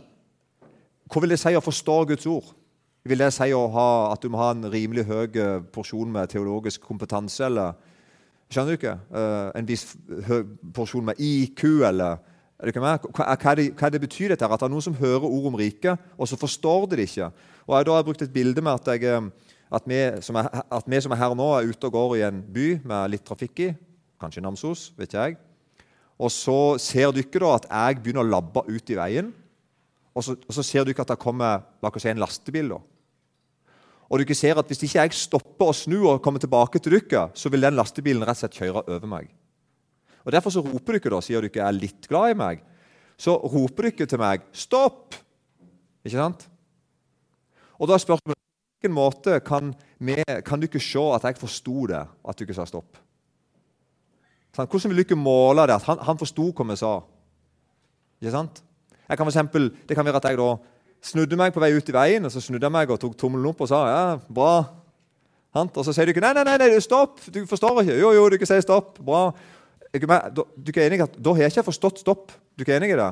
[1.10, 2.52] hva vil det si å forstå Guds ord?
[3.08, 5.26] Vil det si ha, at du må ha en rimelig høy
[5.74, 7.42] porsjon med teologisk kompetanse?
[7.46, 7.74] eller
[8.48, 8.94] Skjønner du ikke?
[9.10, 9.96] Uh, en viss
[10.74, 12.22] porsjon med IQ, eller
[12.58, 14.46] er hva, hva, det, hva det betyr dette?
[14.46, 17.32] At det er noen som hører ord om riket, og så forstår de det ikke.
[17.66, 19.18] Og jeg, da har jeg brukt et bilde med at jeg
[19.68, 22.40] at vi, er, at vi, som er, her nå, er ute og går i en
[22.40, 23.72] by med litt trafikk i,
[24.20, 25.38] kanskje Namsos, vet ikke jeg.
[26.18, 29.28] Og så ser dere da at jeg begynner å labbe ut i veien.
[30.16, 32.72] Og så, og så ser dere at det kommer la oss si, en lastebil.
[32.72, 32.80] da.
[34.08, 37.28] Og dere ser at Hvis ikke jeg stopper og snur og kommer tilbake til dere,
[37.34, 39.28] så vil den lastebilen rett og slett kjøre over meg.
[40.24, 42.64] Og Derfor så roper dere, da, siden dere er litt glad i meg,
[43.18, 45.20] så roper dere til meg 'stopp'.
[46.04, 46.48] Ikke sant?
[47.78, 48.38] Og da er spørsmålet
[48.78, 49.72] hvilken måte kan,
[50.46, 52.98] kan, du ikke se at jeg forsto det, at du ikke sa stopp?
[54.54, 55.74] Sånn, hvordan vil du ikke måle det?
[55.80, 56.92] At han, han forsto hva vi sa.
[58.22, 58.62] Ikke sant?
[59.08, 60.48] Jeg kan for eksempel, det kan være at jeg da
[61.02, 63.50] snudde meg på vei ut i veien, og så snudde jeg meg og tok tommelen
[63.50, 64.52] opp og sa ja, bra.
[65.58, 67.18] Og så sier du ikke nei, nei, nei, nei, stopp!
[67.34, 67.96] Du forstår ikke.
[67.98, 69.00] Jo, jo, du ikke sier stopp.
[69.02, 69.32] Bra.
[69.90, 72.30] Du er ikke enig i at da har jeg ikke forstått stopp?
[72.54, 73.08] Du er ikke enig i det?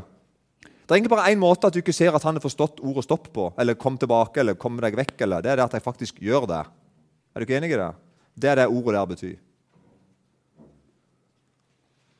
[0.86, 3.04] Det er ikke bare én måte at du ikke ser at han har forstått ordet
[3.04, 5.22] 'stopp' på, eller 'kom tilbake', eller 'kom deg vekk'.
[5.22, 6.66] eller Det er det at jeg faktisk gjør det.
[7.34, 7.94] Er du ikke enig i det?
[8.38, 9.36] Det er det ordet der betyr.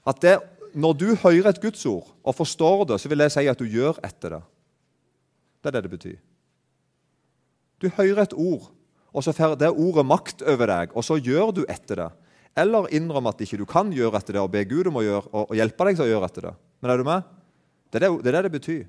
[0.06, 0.40] At det,
[0.74, 3.96] Når du hører et gudsord og forstår det, så vil jeg si at du gjør
[4.04, 4.42] etter det.
[5.62, 6.18] Det er det det betyr.
[7.80, 8.70] Du hører et ord,
[9.14, 12.10] og så får det ordet makt over deg, og så gjør du etter det.
[12.56, 15.32] Eller innrøm at ikke du kan gjøre etter det, og be Gud om å gjøre,
[15.32, 16.54] og hjelpe deg til å gjøre etter det.
[16.82, 17.35] Men er du med?
[18.00, 18.86] Det er det det, det betyr.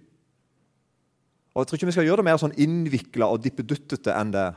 [1.55, 4.49] Og Jeg tror ikke vi skal gjøre det mer sånn innvikla og dippeduttete enn det.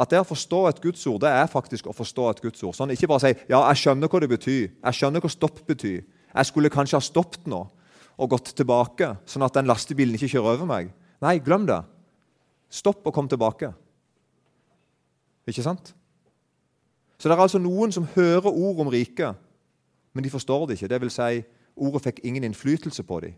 [0.00, 2.76] At det å forstå et Guds ord, det er faktisk å forstå et Guds ord.
[2.78, 6.04] Sånn, ikke bare si 'ja, jeg skjønner hva det betyr', jeg skjønner hva stopp betyr.
[6.34, 7.68] Jeg skulle kanskje ha stoppet nå
[8.18, 10.92] og gått tilbake, sånn at den lastebilen ikke kjører over meg.
[11.20, 11.84] Nei, glem det.
[12.70, 13.74] Stopp og kom tilbake.
[15.46, 15.94] Ikke sant?
[17.18, 19.36] Så det er altså noen som hører ord om riket,
[20.14, 20.88] men de forstår det ikke.
[20.88, 21.44] Det vil si,
[21.76, 23.34] ordet fikk ingen innflytelse på dem.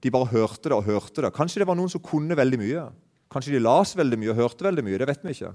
[0.00, 1.32] De bare hørte det og hørte det.
[1.36, 2.84] Kanskje det var noen som kunne veldig mye.
[3.30, 4.98] Kanskje de las veldig mye og hørte veldig mye.
[4.98, 5.52] Det vet vi ikke.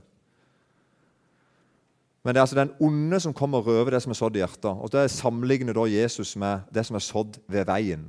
[2.26, 4.42] Men det er altså den onde som kommer og røver det som er sådd i
[4.42, 4.72] hjertet.
[4.72, 8.08] Og Det sammenligner da Jesus med det som er sådd ved veien.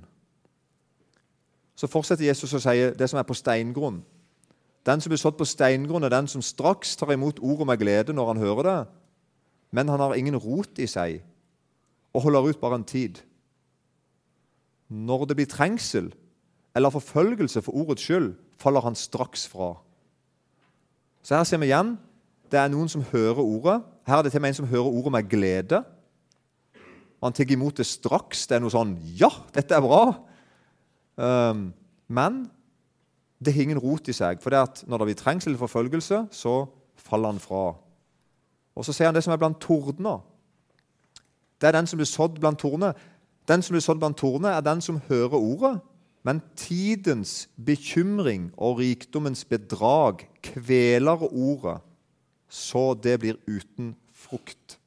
[1.76, 4.00] Så fortsetter Jesus å si det som er på steingrunn.
[4.86, 8.14] Den som blir sådd på steingrunn, er den som straks tar imot ordet med glede
[8.14, 8.80] når han hører det,
[9.72, 11.20] men han har ingen rot i seg
[12.14, 13.18] og holder ut bare en tid.
[14.88, 16.12] når det blir trengsel
[16.76, 19.72] eller forfølgelse for ordets skyld, faller han straks fra.
[21.22, 21.96] Så her ser vi igjen
[22.52, 23.80] det er noen som hører ordet.
[24.06, 25.80] Her er det til med en som hører ordet med glede.
[27.22, 28.46] Han tar imot det straks.
[28.46, 30.02] Det er noe sånn Ja, dette er bra!
[31.16, 31.72] Um,
[32.06, 32.44] men
[33.42, 34.38] det har ingen rot i seg.
[34.44, 36.54] For det at når det blir trengsel eller forfølgelse, så
[37.08, 37.64] faller han fra.
[38.76, 40.22] Og så ser han det som er blant torner.
[41.60, 42.94] Det er den som blir sådd blant torner.
[43.48, 45.80] Den som blir sådd blant torner, er den som hører ordet,
[46.26, 51.78] men tidens bekymring og rikdommens bedrag kveler ordet,
[52.50, 54.78] så det blir uten frukt.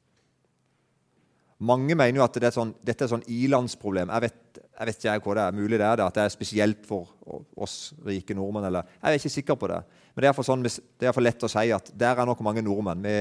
[1.59, 4.11] Mange mener jo at det er sånn, dette er sånn ilandsproblem.
[4.15, 5.57] Jeg vet, jeg vet ikke hva det er.
[5.57, 7.11] Mulig det er det, at det er spesielt for
[7.59, 8.67] oss rike nordmenn.
[8.69, 9.79] Eller, jeg er ikke sikker på det.
[10.15, 10.67] Men det er sånn,
[11.11, 13.03] for lett å si at der er nok mange nordmenn.
[13.03, 13.15] Vi,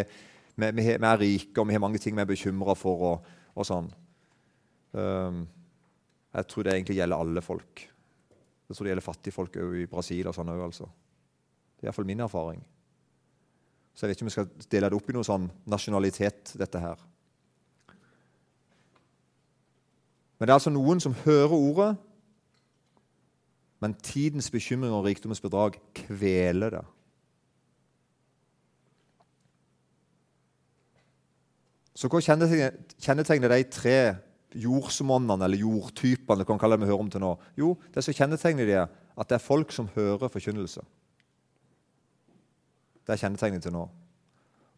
[0.54, 3.06] vi, vi, vi er rike, og vi har mange ting vi er bekymra for.
[3.12, 3.90] og, og sånn.
[4.94, 5.44] Um,
[6.38, 7.88] jeg tror det egentlig gjelder alle folk.
[8.68, 10.88] Jeg tror det gjelder fattigfolk i Brasil og sånn òg, altså.
[11.78, 12.60] Det er iallfall min erfaring.
[13.94, 16.82] Så jeg vet ikke om vi skal dele det opp i noe sånn nasjonalitet, dette
[16.82, 17.00] her.
[20.38, 21.88] Men det er altså noen som hører ordet,
[23.82, 26.84] men tidens bekymring og rikdommens bedrag kveler det.
[31.98, 33.98] Så hva kjennetegner de tre
[34.56, 37.34] jordsmonnene, eller jordtypene, kan kalle det vi hører om til nå?
[37.58, 40.84] Jo, det som kjennetegner de er at det er folk som hører forkynnelse.
[43.04, 43.86] Det er kjennetegnet til nå.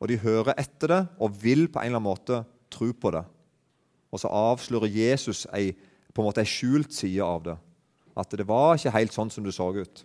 [0.00, 3.24] Og de hører etter det og vil på en eller annen måte tro på det.
[4.10, 5.74] Og så avslører Jesus ei,
[6.14, 7.56] på en måte ei skjult side av det.
[8.18, 10.04] At det var ikke helt sånn som det så ut.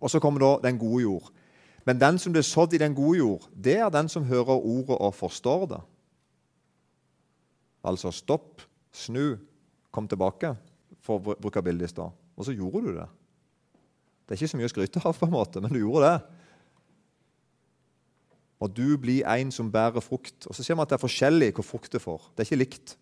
[0.00, 1.28] Og så kommer da den gode jord.
[1.86, 4.96] Men den som blir sådd i den gode jord, det er den som hører ordet
[4.96, 5.82] og forstår det.
[7.84, 8.62] Altså stopp,
[8.94, 9.36] snu,
[9.92, 10.54] kom tilbake,
[11.04, 12.14] for å bruke bildet i stad.
[12.36, 13.06] Og så gjorde du det.
[14.26, 16.36] Det er ikke så mye å skryte av, på en måte, men du gjorde det.
[18.64, 20.48] Og du blir en som bærer frukt.
[20.48, 22.30] Og så ser vi at det er forskjellig hvor frukt det får.
[22.32, 22.96] Det er ikke likt.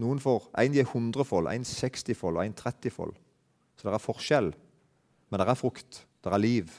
[0.00, 3.16] Noen får en gir 100-fold, en 60-fold og en 30-fold.
[3.76, 4.52] Så det er forskjell.
[5.32, 6.04] Men det er frukt.
[6.20, 6.70] Det er liv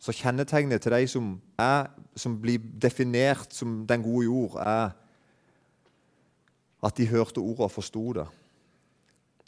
[0.00, 4.94] så kjennetegnet til de som, er, som blir definert som den gode jord, er
[6.80, 8.26] at de hørte ordet og forsto det.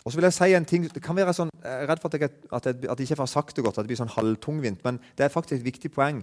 [0.05, 2.13] Og så vil Jeg si en ting, det kan være sånn, jeg er redd for
[2.13, 4.13] at jeg, at jeg, at jeg ikke får sagt det godt, at det blir sånn
[4.13, 6.21] halvtungvint, men det er faktisk et viktig poeng.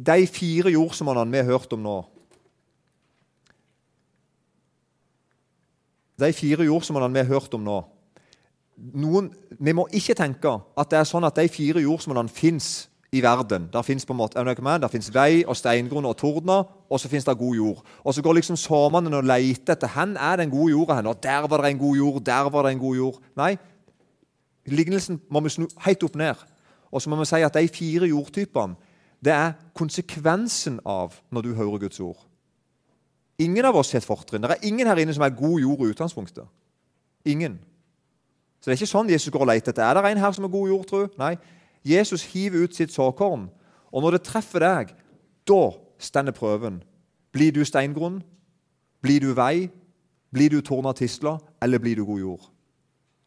[0.00, 1.98] De fire jordsmonnene vi har hørt om nå
[6.20, 7.78] De fire jordsmonnene vi har hørt om nå
[8.80, 13.22] noen, Vi må ikke tenke at det er sånn at de fire jordsmonnene fins i
[13.22, 13.68] verden.
[13.72, 17.82] Der fins vei og steingrunn og tordner, og så fins det god jord.
[18.04, 20.94] Og så går liksom sårmannen og leter etter hvor er den gode jorda.
[20.94, 23.18] hen, og Der var det en god jord, der var det en god jord.
[23.36, 23.56] Nei,
[24.66, 26.34] lignelsen må vi snu helt opp ned.
[26.92, 28.76] Og så må vi si at de fire jordtypene
[29.24, 32.26] det er konsekvensen av når du hører Guds ord.
[33.38, 34.42] Ingen av oss har et fortrinn.
[34.42, 36.44] Det er ingen her inne som er god jord i utgangspunktet.
[37.24, 37.58] Ingen.
[38.60, 39.84] Så det er ikke sånn Jesus går og leter etter.
[39.84, 41.02] Er det en her som er god jord, tro?
[41.20, 41.34] Nei.
[41.86, 43.48] Jesus hiver ut sitt såkorn,
[43.90, 44.94] og når det treffer deg,
[45.48, 45.62] da
[46.00, 46.80] stender prøven.
[47.34, 48.20] Blir du steingrunn?
[49.02, 49.70] Blir du vei?
[50.34, 51.40] Blir du torna tisler?
[51.62, 52.44] Eller blir du god jord?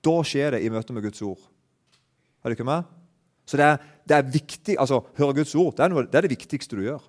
[0.04, 1.42] Da skjer det i møte med Guds ord.
[2.44, 2.88] Er du ikke med?
[3.48, 6.26] Så det er, det er viktig, altså Høre Guds ord det er, noe, det er,
[6.28, 7.04] det viktigste du gjør.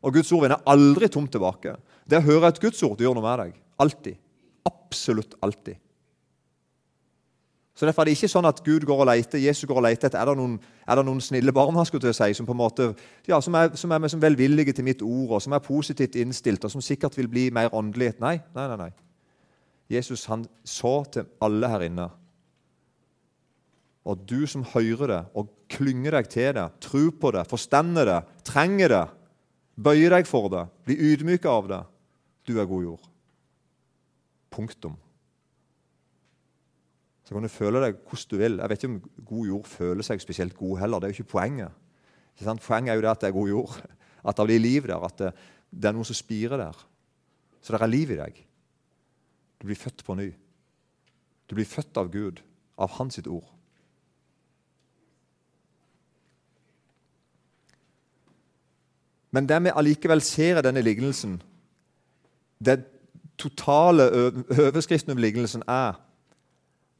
[0.00, 1.74] Og Guds ord vender aldri tomt tilbake.
[2.08, 3.58] Det å høre et Guds ord det gjør noe med deg.
[3.80, 4.20] Alltid.
[4.68, 5.76] Absolutt alltid.
[7.80, 10.10] Så Derfor er det ikke sånn at Gud går og leter, Jesus går og leter
[10.10, 10.58] etter er det noen,
[11.00, 12.90] noen snille barn han skulle til å si, som på en måte,
[13.24, 16.66] ja, som er, som er som velvillige til mitt ord, og som er positivt innstilt,
[16.68, 18.10] og som sikkert vil bli mer åndelig.
[18.20, 18.78] Nei, nei, nei.
[18.82, 18.90] nei.
[19.96, 22.10] Jesus han så til alle her inne.
[24.04, 28.22] Og du som hører det og klynger deg til det, tror på det, forstander det,
[28.44, 29.04] trenger det,
[29.80, 31.84] bøyer deg for det, blir ydmyka av det,
[32.44, 33.14] du er god jord.
[34.52, 35.00] Punktum.
[37.30, 38.56] Så kan du føle deg hvordan du vil.
[38.58, 40.98] Jeg vet ikke om god jord føler seg spesielt god heller.
[40.98, 41.76] Det er jo ikke poenget.
[42.34, 43.76] Ikke poenget er jo det at det er god jord.
[44.28, 45.04] At det blir liv der.
[45.06, 45.28] At det,
[45.70, 46.80] det er noe som spirer der.
[47.62, 48.42] Så det er liv i deg.
[49.62, 50.26] Du blir født på ny.
[51.46, 52.42] Du blir født av Gud,
[52.76, 53.46] av Hans sitt ord.
[59.30, 61.38] Men det vi allikevel ser i denne lignelsen,
[62.58, 62.80] det
[63.38, 64.10] totale
[64.50, 65.94] overskriften over lignelsen er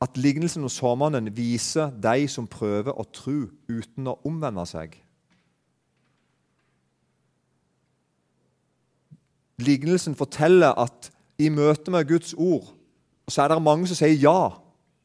[0.00, 4.94] at lignelsen hos såmannen viser de som prøver å tro uten å omvende seg.
[9.60, 12.72] Lignelsen forteller at i møte med Guds ord,
[13.28, 14.56] så er det mange som sier ja.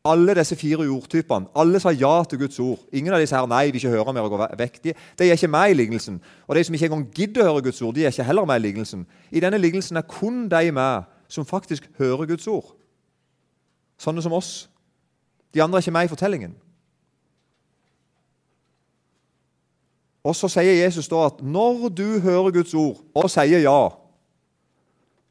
[0.05, 2.83] Alle disse fire jordtypene alle sa ja til Guds ord.
[2.93, 4.77] Ingen av disse her, nei, de ikke hører mer og går vekk.
[4.83, 6.19] De, de er ikke med i lignelsen.
[6.45, 8.61] Og de som ikke engang gidder å høre Guds ord, de er ikke heller med
[8.61, 9.07] i lignelsen.
[9.33, 12.75] I denne lignelsen er kun de med som faktisk hører Guds ord.
[13.97, 14.67] Sånne som oss.
[15.55, 16.55] De andre er ikke med i fortellingen.
[20.25, 23.79] Og så sier Jesus da at når du hører Guds ord og sier ja,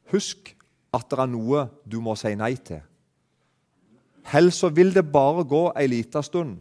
[0.09, 0.53] husk
[0.95, 2.79] at det er noe du må si nei til.
[4.31, 6.57] Helst så vil det bare gå ei lita stund,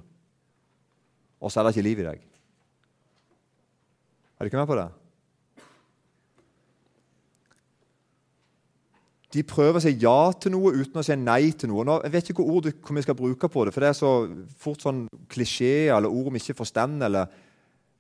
[1.41, 2.27] og så er det ikke liv i deg.
[4.35, 4.91] Er du ikke med på det?
[9.35, 11.83] De prøver å si ja til noe uten å si nei til noe.
[11.87, 14.13] Nå, jeg vet ikke hva ord vi skal bruke på det, for det er så
[14.63, 16.95] fort sånn klisjé eller ord vi ikke forstår.
[17.09, 17.33] eller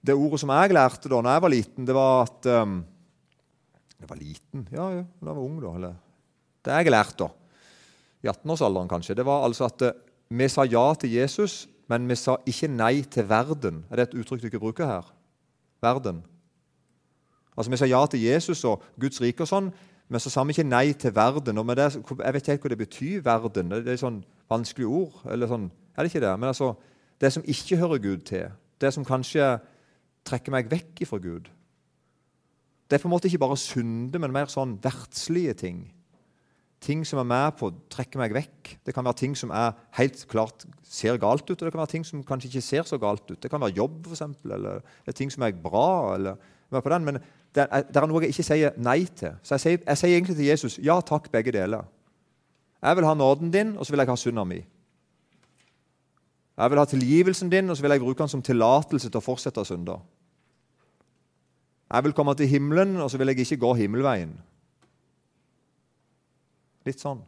[0.04, 2.82] det ordet som jeg lærte da når jeg var liten, det var at um,
[4.00, 4.66] Jeg var liten?
[4.70, 5.70] Ja, ja, da var jeg ung, da.
[5.78, 5.94] Eller,
[6.64, 7.30] det jeg lærte da,
[8.24, 9.96] i 18-årsalderen kanskje, det var altså at uh,
[10.28, 13.82] vi sa ja til Jesus, men vi sa ikke nei til verden.
[13.90, 15.08] Er det et uttrykk du ikke bruker her?
[15.84, 16.22] Verden.
[17.56, 19.72] Altså Vi sa ja til Jesus og Guds rike og sånn,
[20.08, 21.58] men så sa vi ikke nei til verden.
[21.58, 23.70] og det, Jeg vet ikke helt hva det betyr, verden.
[23.70, 25.20] Det er et sånn vanskelig ord.
[25.30, 26.38] eller sånn, Er det ikke det?
[26.40, 26.74] Men altså,
[27.20, 28.50] det som ikke hører Gud til,
[28.80, 29.60] det som kanskje
[30.24, 31.48] trekker meg vekk ifra Gud.
[32.88, 35.92] Det er på en måte ikke bare synde, men mer sånn verdslige ting.
[36.84, 38.74] Ting som er med på å trekke meg vekk.
[38.84, 41.94] Det kan være ting som er helt klart ser galt ut, og det kan være
[41.94, 43.40] ting som kanskje ikke ser så galt ut.
[43.40, 46.14] Det kan være jobb, eksempel, eller er ting som er bra.
[46.14, 46.36] eller
[46.70, 47.18] på den, Men
[47.54, 49.36] det er, det er noe jeg ikke sier nei til.
[49.42, 51.84] Så jeg sier, jeg sier egentlig til Jesus ja takk, begge deler.
[52.82, 54.58] Jeg vil ha nåden din, og så vil jeg ha synda mi.
[56.54, 59.24] Jeg vil ha tilgivelsen din, og så vil jeg bruke den som tillatelse til å
[59.24, 59.96] fortsette å synde.
[61.94, 64.34] Jeg vil komme til himmelen, og så vil jeg ikke gå himmelveien.
[66.84, 67.22] Litt sånn.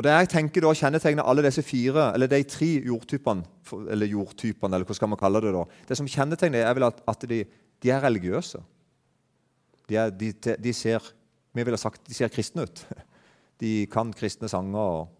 [0.00, 3.44] Og Det jeg tenker da kjennetegner alle disse fire, eller de tre jordtypene,
[3.92, 7.02] eller jordtypene, eller hva skal man kalle det da, Det som kjennetegner er vel at,
[7.04, 8.62] at de, de, er religiøse.
[9.90, 11.04] De, er, de, de ser
[11.52, 12.84] vi ville sagt, de ser kristne ut.
[13.60, 15.10] De kan kristne sanger og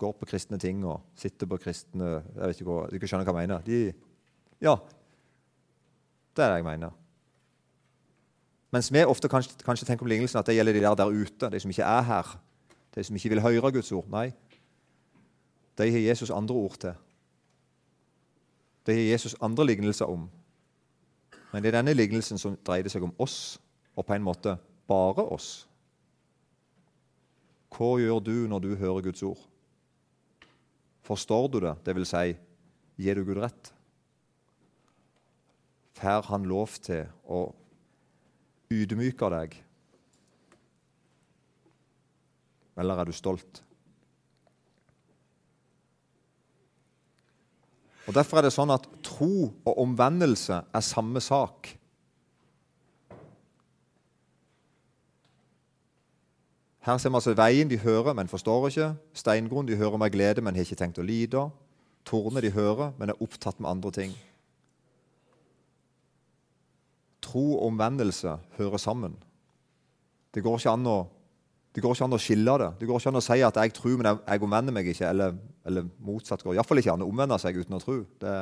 [0.00, 3.34] går på kristne ting og sitter på kristne Jeg vet ikke hva, Du skjønner hva
[3.34, 3.66] jeg mener.
[3.66, 3.80] De,
[4.64, 4.78] ja,
[6.32, 6.94] det er det jeg mener.
[8.72, 11.52] Mens vi ofte kanskje, kanskje tenker om lignelsen at det gjelder de der der ute,
[11.52, 12.32] de som ikke er her.
[12.94, 14.06] De som ikke vil høre Guds ord.
[14.12, 14.28] Nei,
[15.78, 16.94] de har Jesus andre ord til.
[18.86, 20.28] De har Jesus andre lignelser om.
[21.52, 23.58] Men det er denne lignelsen som dreier seg om oss,
[23.94, 24.56] og på en måte
[24.90, 25.66] bare oss.
[27.74, 29.40] Hva gjør du når du hører Guds ord?
[31.04, 31.74] Forstår du det?
[31.86, 32.36] Det vil si,
[32.96, 33.72] gir du Gud rett?
[35.98, 37.46] Får han lov til å
[38.72, 39.56] ydmyke deg?
[42.76, 43.62] Eller er du stolt?
[48.04, 51.72] Og Derfor er det sånn at tro og omvendelse er samme sak.
[56.84, 58.90] Her ser vi altså veien de hører, men forstår ikke.
[59.16, 61.46] Steingrunn de hører med glede, men har ikke tenkt å lide.
[62.04, 64.12] Tornet de hører, men er opptatt med andre ting.
[67.24, 69.16] Tro og omvendelse hører sammen.
[70.36, 70.98] Det går ikke an å,
[71.82, 72.70] ikke an å skille det.
[72.78, 75.08] Det går ikke an å si at 'jeg tror, men jeg, jeg omvender meg ikke'.
[75.08, 75.34] Eller,
[75.66, 78.04] eller motsatt går iallfall ikke an å omvende seg uten å tro.
[78.20, 78.34] Det,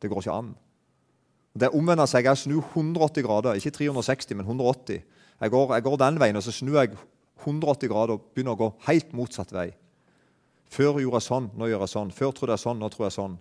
[0.00, 0.54] det går ikke an.
[1.58, 5.02] Det å omvende seg er å snu 180 grader, ikke 360, men 180.
[5.40, 6.94] Jeg går, jeg går den veien, og så snur jeg
[7.42, 9.72] 180 grader og begynner å gå helt motsatt vei.
[10.70, 12.12] Før gjorde jeg sånn, nå gjør jeg sånn.
[12.14, 13.38] Før trodde jeg sånn, nå tror jeg sånn.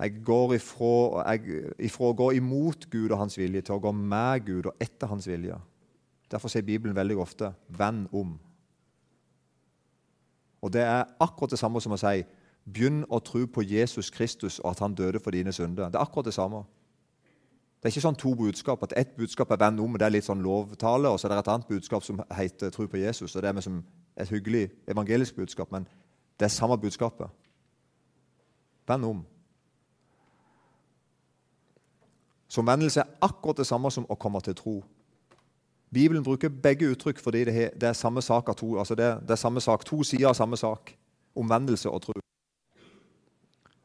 [0.00, 3.92] Jeg går ifra, jeg, ifra å gå imot Gud og hans vilje til å gå
[3.92, 5.58] med Gud og etter hans vilje.
[6.30, 8.38] Derfor sier Bibelen veldig ofte 'venn om'.
[10.62, 12.24] Og Det er akkurat det samme som å si
[12.72, 15.86] 'begynn å tro på Jesus Kristus og at han døde for dine synder'.
[15.86, 16.64] Det er akkurat det samme.
[17.82, 20.24] Det er ikke sånn to budskap, at ett budskap er venn om, det er litt
[20.24, 23.36] sånn lovtale, og så er det et annet budskap som heter tro på Jesus.
[23.36, 23.84] og Det er som
[24.16, 25.86] et hyggelig evangelisk budskap, men
[26.38, 27.30] det er samme budskapet.
[28.86, 29.26] Venn om.
[32.48, 34.84] Så omvendelse er akkurat det samme som å komme til tro.
[35.94, 39.60] Bibelen bruker begge uttrykk fordi det er, samme sak, to, altså det, det er samme
[39.60, 40.94] sak, to sider av samme sak.
[41.36, 42.20] Omvendelse og tro.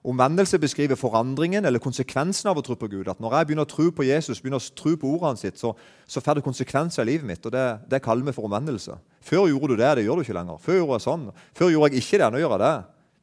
[0.05, 3.07] Omvendelse beskriver forandringen eller konsekvensen av å tro på Gud.
[3.09, 5.71] At Når jeg begynner å tro på Jesus, begynner å tro på ordene sitt, så,
[6.05, 7.45] så får det konsekvenser i livet mitt.
[7.45, 8.99] og det, det, kaller vi for omvendelse.
[9.25, 10.59] Før gjorde du det, det gjør du ikke lenger.
[10.61, 11.23] Før gjorde jeg sånn.
[11.57, 12.75] Før gjorde jeg ikke det, nå gjør jeg det.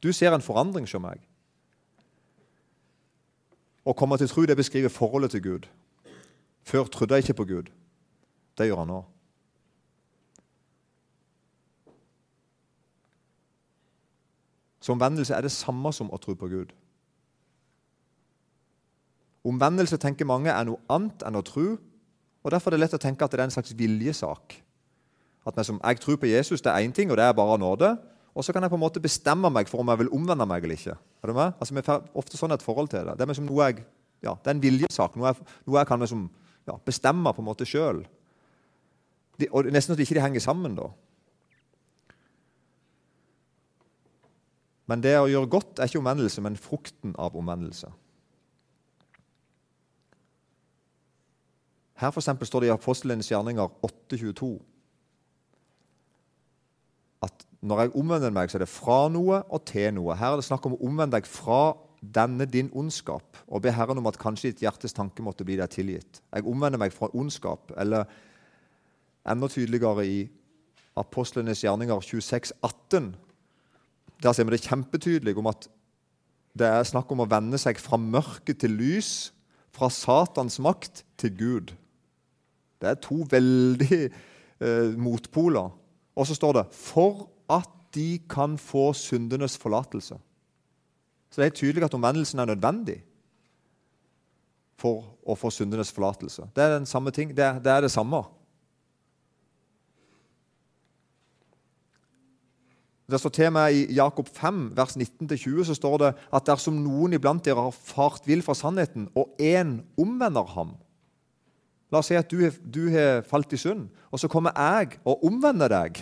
[0.03, 1.23] Du ser en forandring hos meg.
[3.87, 5.71] Å komme til tro det beskriver forholdet til Gud.
[6.67, 7.71] Før trodde jeg ikke på Gud.
[8.57, 9.01] Det gjør han nå.
[14.83, 16.73] Så omvendelse er det samme som å tro på Gud.
[19.47, 21.73] Omvendelse tenker mange er noe annet enn å tro,
[22.43, 24.57] og Derfor er det lett å tenke at det er en slags viljesak.
[25.47, 27.97] At liksom, Jeg tror på Jesus, det er én ting, og det er bare nåde.
[28.35, 30.63] Og så kan jeg på en måte bestemme meg for om jeg vil omvende meg
[30.63, 30.97] eller ikke.
[31.23, 31.53] Er du med?
[31.59, 33.15] Altså, Vi får ofte sånn et forhold til det.
[33.15, 33.85] Det er, liksom noe jeg,
[34.23, 36.29] ja, det er en viljesak, noe jeg, noe jeg kan liksom,
[36.67, 38.03] ja, bestemme på en måte sjøl.
[39.49, 40.91] Og nesten at ikke henger sammen, da.
[44.91, 47.89] Men det å gjøre godt er ikke omvendelse, men frukten av omvendelse.
[52.03, 54.51] Her for står det i Apostlenes gjerninger 8.22
[57.23, 60.17] at når jeg omvender meg, så er det fra noe og til noe.
[60.19, 64.01] Her er det snakk om å omvende deg fra denne din ondskap og be Herren
[64.01, 66.19] om at kanskje ditt hjertes tanke måtte bli deg tilgitt.
[66.33, 67.71] Jeg omvender meg fra ondskap.
[67.79, 68.09] Eller
[69.29, 70.17] enda tydeligere i
[70.99, 73.15] Apostlenes gjerninger 26, 18.
[74.23, 75.67] Der ser vi det kjempetydelig om at
[76.53, 79.31] det er snakk om å vende seg fra mørke til lys,
[79.73, 81.73] fra Satans makt til Gud.
[82.77, 85.71] Det er to veldig eh, motpoler.
[86.13, 90.19] Og så står det 'for at de kan få syndenes forlatelse'.
[91.29, 93.01] Så det er tydelig at omvendelsen er nødvendig
[94.77, 96.49] for å få syndenes forlatelse.
[96.55, 97.29] Det er den samme ting.
[97.29, 98.23] Det det, er det samme.
[103.09, 107.17] Det står til meg I Jakob 5, vers 19-20 så står det at dersom noen
[107.17, 110.77] iblant dere har fart vill fra sannheten, og én omvender ham
[111.93, 115.69] La oss si at du, har falt i synd, og så kommer jeg og omvender
[115.69, 115.99] deg.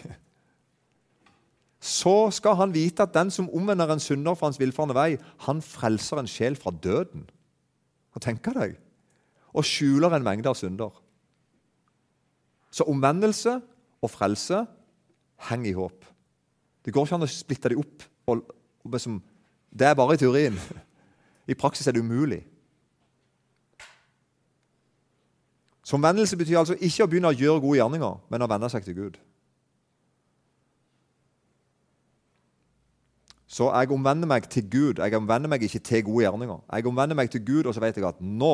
[1.83, 5.59] Så skal han vite at den som omvender en synder fra hans villfarne vei, han
[5.65, 7.25] frelser en sjel fra døden.
[8.13, 8.77] Hva tenker deg?
[9.51, 10.95] Og skjuler en mengde av synder.
[12.71, 13.57] Så omvendelse
[13.99, 14.63] og frelse
[15.49, 16.10] henger i håp.
[16.85, 18.05] Det går ikke an å splitte dem opp.
[18.31, 18.41] Og,
[18.85, 19.19] og liksom,
[19.69, 20.57] det er bare i teorien.
[21.47, 22.41] I praksis er det umulig.
[25.83, 28.85] Så omvendelse betyr altså ikke å begynne å gjøre gode gjerninger, men å vende seg
[28.85, 29.17] til Gud.
[33.51, 35.01] Så jeg omvender meg til Gud.
[35.03, 36.61] Jeg omvender meg ikke til gode gjerninger.
[36.71, 38.53] Jeg omvender meg til Gud, og så vet jeg at nå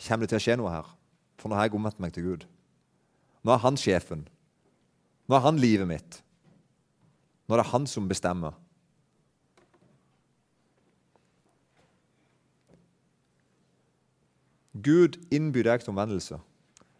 [0.00, 0.88] kommer det til å skje noe her.
[1.36, 2.46] For nå har jeg omvendt meg til Gud.
[3.44, 4.24] Nå er han sjefen.
[5.28, 6.22] Nå er han livet mitt.
[7.50, 8.54] Nå er han som bestemmer.
[14.78, 16.38] Gud innbyr deg til omvendelse.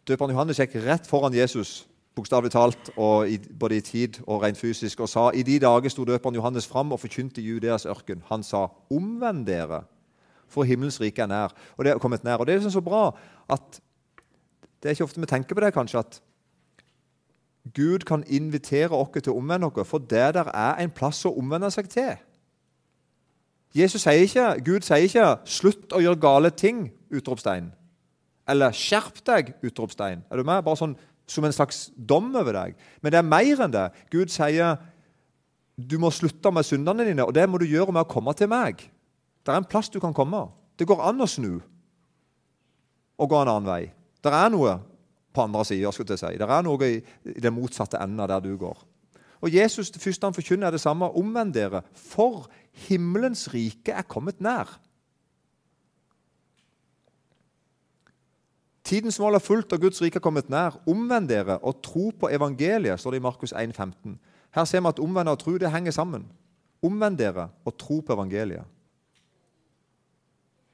[0.07, 1.85] Døperen Johannes gikk rett foran Jesus,
[2.19, 2.91] bokstavelig talt,
[3.31, 6.67] i, både i tid og rent fysisk, og sa i de dager sto døperen Johannes
[6.67, 8.19] fram og forkynte Judeas ørken.
[8.27, 9.85] Han sa, 'Omvend dere,
[10.47, 12.43] for himmels rike er nær.' Og det er kommet nær.
[12.43, 13.15] Og det er liksom så bra
[13.49, 13.79] at
[14.83, 16.21] det er ikke ofte vi tenker på det, kanskje, at
[17.75, 21.35] Gud kan invitere oss til å omvende oss, for det der er en plass å
[21.37, 22.15] omvende seg til.
[23.75, 27.71] Jesus sier ikke, Gud sier ikke 'slutt å gjøre gale ting', utropstegn.
[28.47, 30.23] Eller 'skjerp deg', utropstegn.
[30.31, 30.63] Er du med?
[30.63, 30.97] Bare sånn
[31.27, 32.75] som en slags dom over deg.
[33.01, 33.91] Men det er mer enn det.
[34.11, 34.77] Gud sier
[35.77, 38.49] du må slutte med syndene dine, og det må du gjøre med å komme til
[38.51, 38.91] meg.
[39.45, 40.49] Det er en plass du kan komme.
[40.77, 41.61] Det går an å snu
[43.21, 43.91] og gå en annen vei.
[44.21, 44.79] Det er noe
[45.33, 45.91] på andre sida.
[45.91, 46.37] Si.
[46.37, 48.85] Det er noe i, i den motsatte enden der du går.
[49.41, 51.09] Og Jesus det første han forkynner, er det samme.
[51.17, 52.45] Omvend dere, for
[52.87, 54.69] himmelens rike er kommet nær.
[58.91, 60.77] Tidens mål er fullt, og Guds rike er kommet nær.
[60.89, 64.19] Omvend dere og tro på evangeliet, står det i Markus 1, 15.
[64.51, 66.27] Her ser vi at omvend og tro det henger sammen.
[66.83, 68.65] Omvend dere og tro på evangeliet.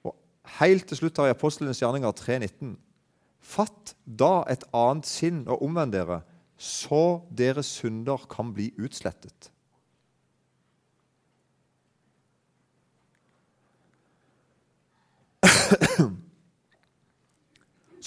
[0.04, 0.16] Og
[0.60, 2.76] Helt til slutt har jeg Apostelens gjerninger 3,19.
[3.48, 6.22] Fatt da et annet sinn og omvend dere,
[6.58, 9.52] så deres synder kan bli utslettet.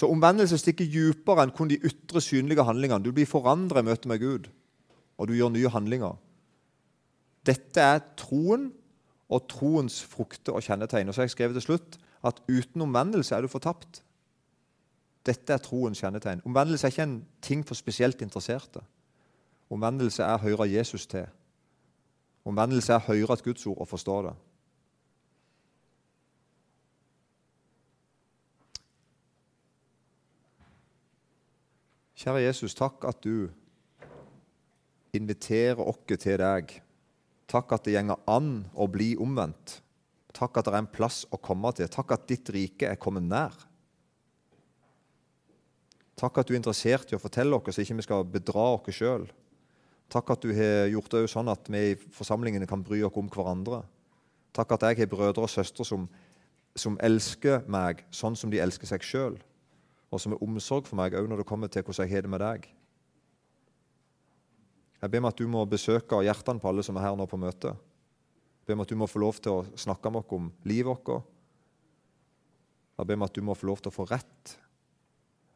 [0.01, 3.03] Så omvendelse stikker dypere enn kun de ytre, synlige handlingene.
[3.05, 4.47] Du blir forandret i møte med Gud,
[5.21, 6.15] og du gjør nye handlinger.
[7.45, 8.71] Dette er troen
[9.31, 11.07] og troens frukter og kjennetegn.
[11.07, 14.01] Og så har jeg skrevet til slutt at uten omvendelse er du fortapt.
[15.25, 16.41] Dette er troens kjennetegn.
[16.45, 18.81] Omvendelse er ikke en ting for spesielt interesserte.
[19.69, 21.27] Omvendelse er å høre Jesus til.
[22.45, 24.33] Omvendelse er å høre et Guds ord og forstå det.
[32.21, 33.49] Kjære Jesus, takk at du
[35.17, 36.75] inviterer oss til deg.
[37.49, 39.79] Takk at det gjenger an å bli omvendt.
[40.31, 41.89] Takk at det er en plass å komme til.
[41.91, 43.55] Takk at ditt rike er kommet nær.
[46.21, 48.93] Takk at du er interessert i å fortelle oss, så ikke vi skal bedra oss
[48.93, 49.25] sjøl.
[50.11, 53.31] Takk at du har gjort det sånn at vi i forsamlingene kan bry oss om
[53.31, 53.81] hverandre.
[54.53, 56.05] Takk at jeg har brødre og søstre som,
[56.77, 59.39] som elsker meg sånn som de elsker seg sjøl,
[60.11, 62.33] og som er omsorg for meg òg når det kommer til hvordan jeg har det
[62.33, 62.67] med deg.
[65.01, 67.39] Jeg ber om at du må besøke hjertene på alle som er her nå på
[67.41, 67.73] møtet.
[68.61, 70.91] Jeg ber om at du må få lov til å snakke med oss om livet
[70.91, 71.23] vårt.
[72.99, 74.59] Jeg ber om at du må få lov til å få rett.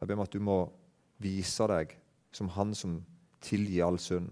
[0.00, 0.58] Jeg ber om at du må
[1.22, 1.94] vise deg
[2.36, 2.98] som Han som
[3.40, 4.28] tilgir all synd.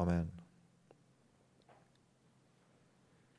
[0.00, 0.43] Amen.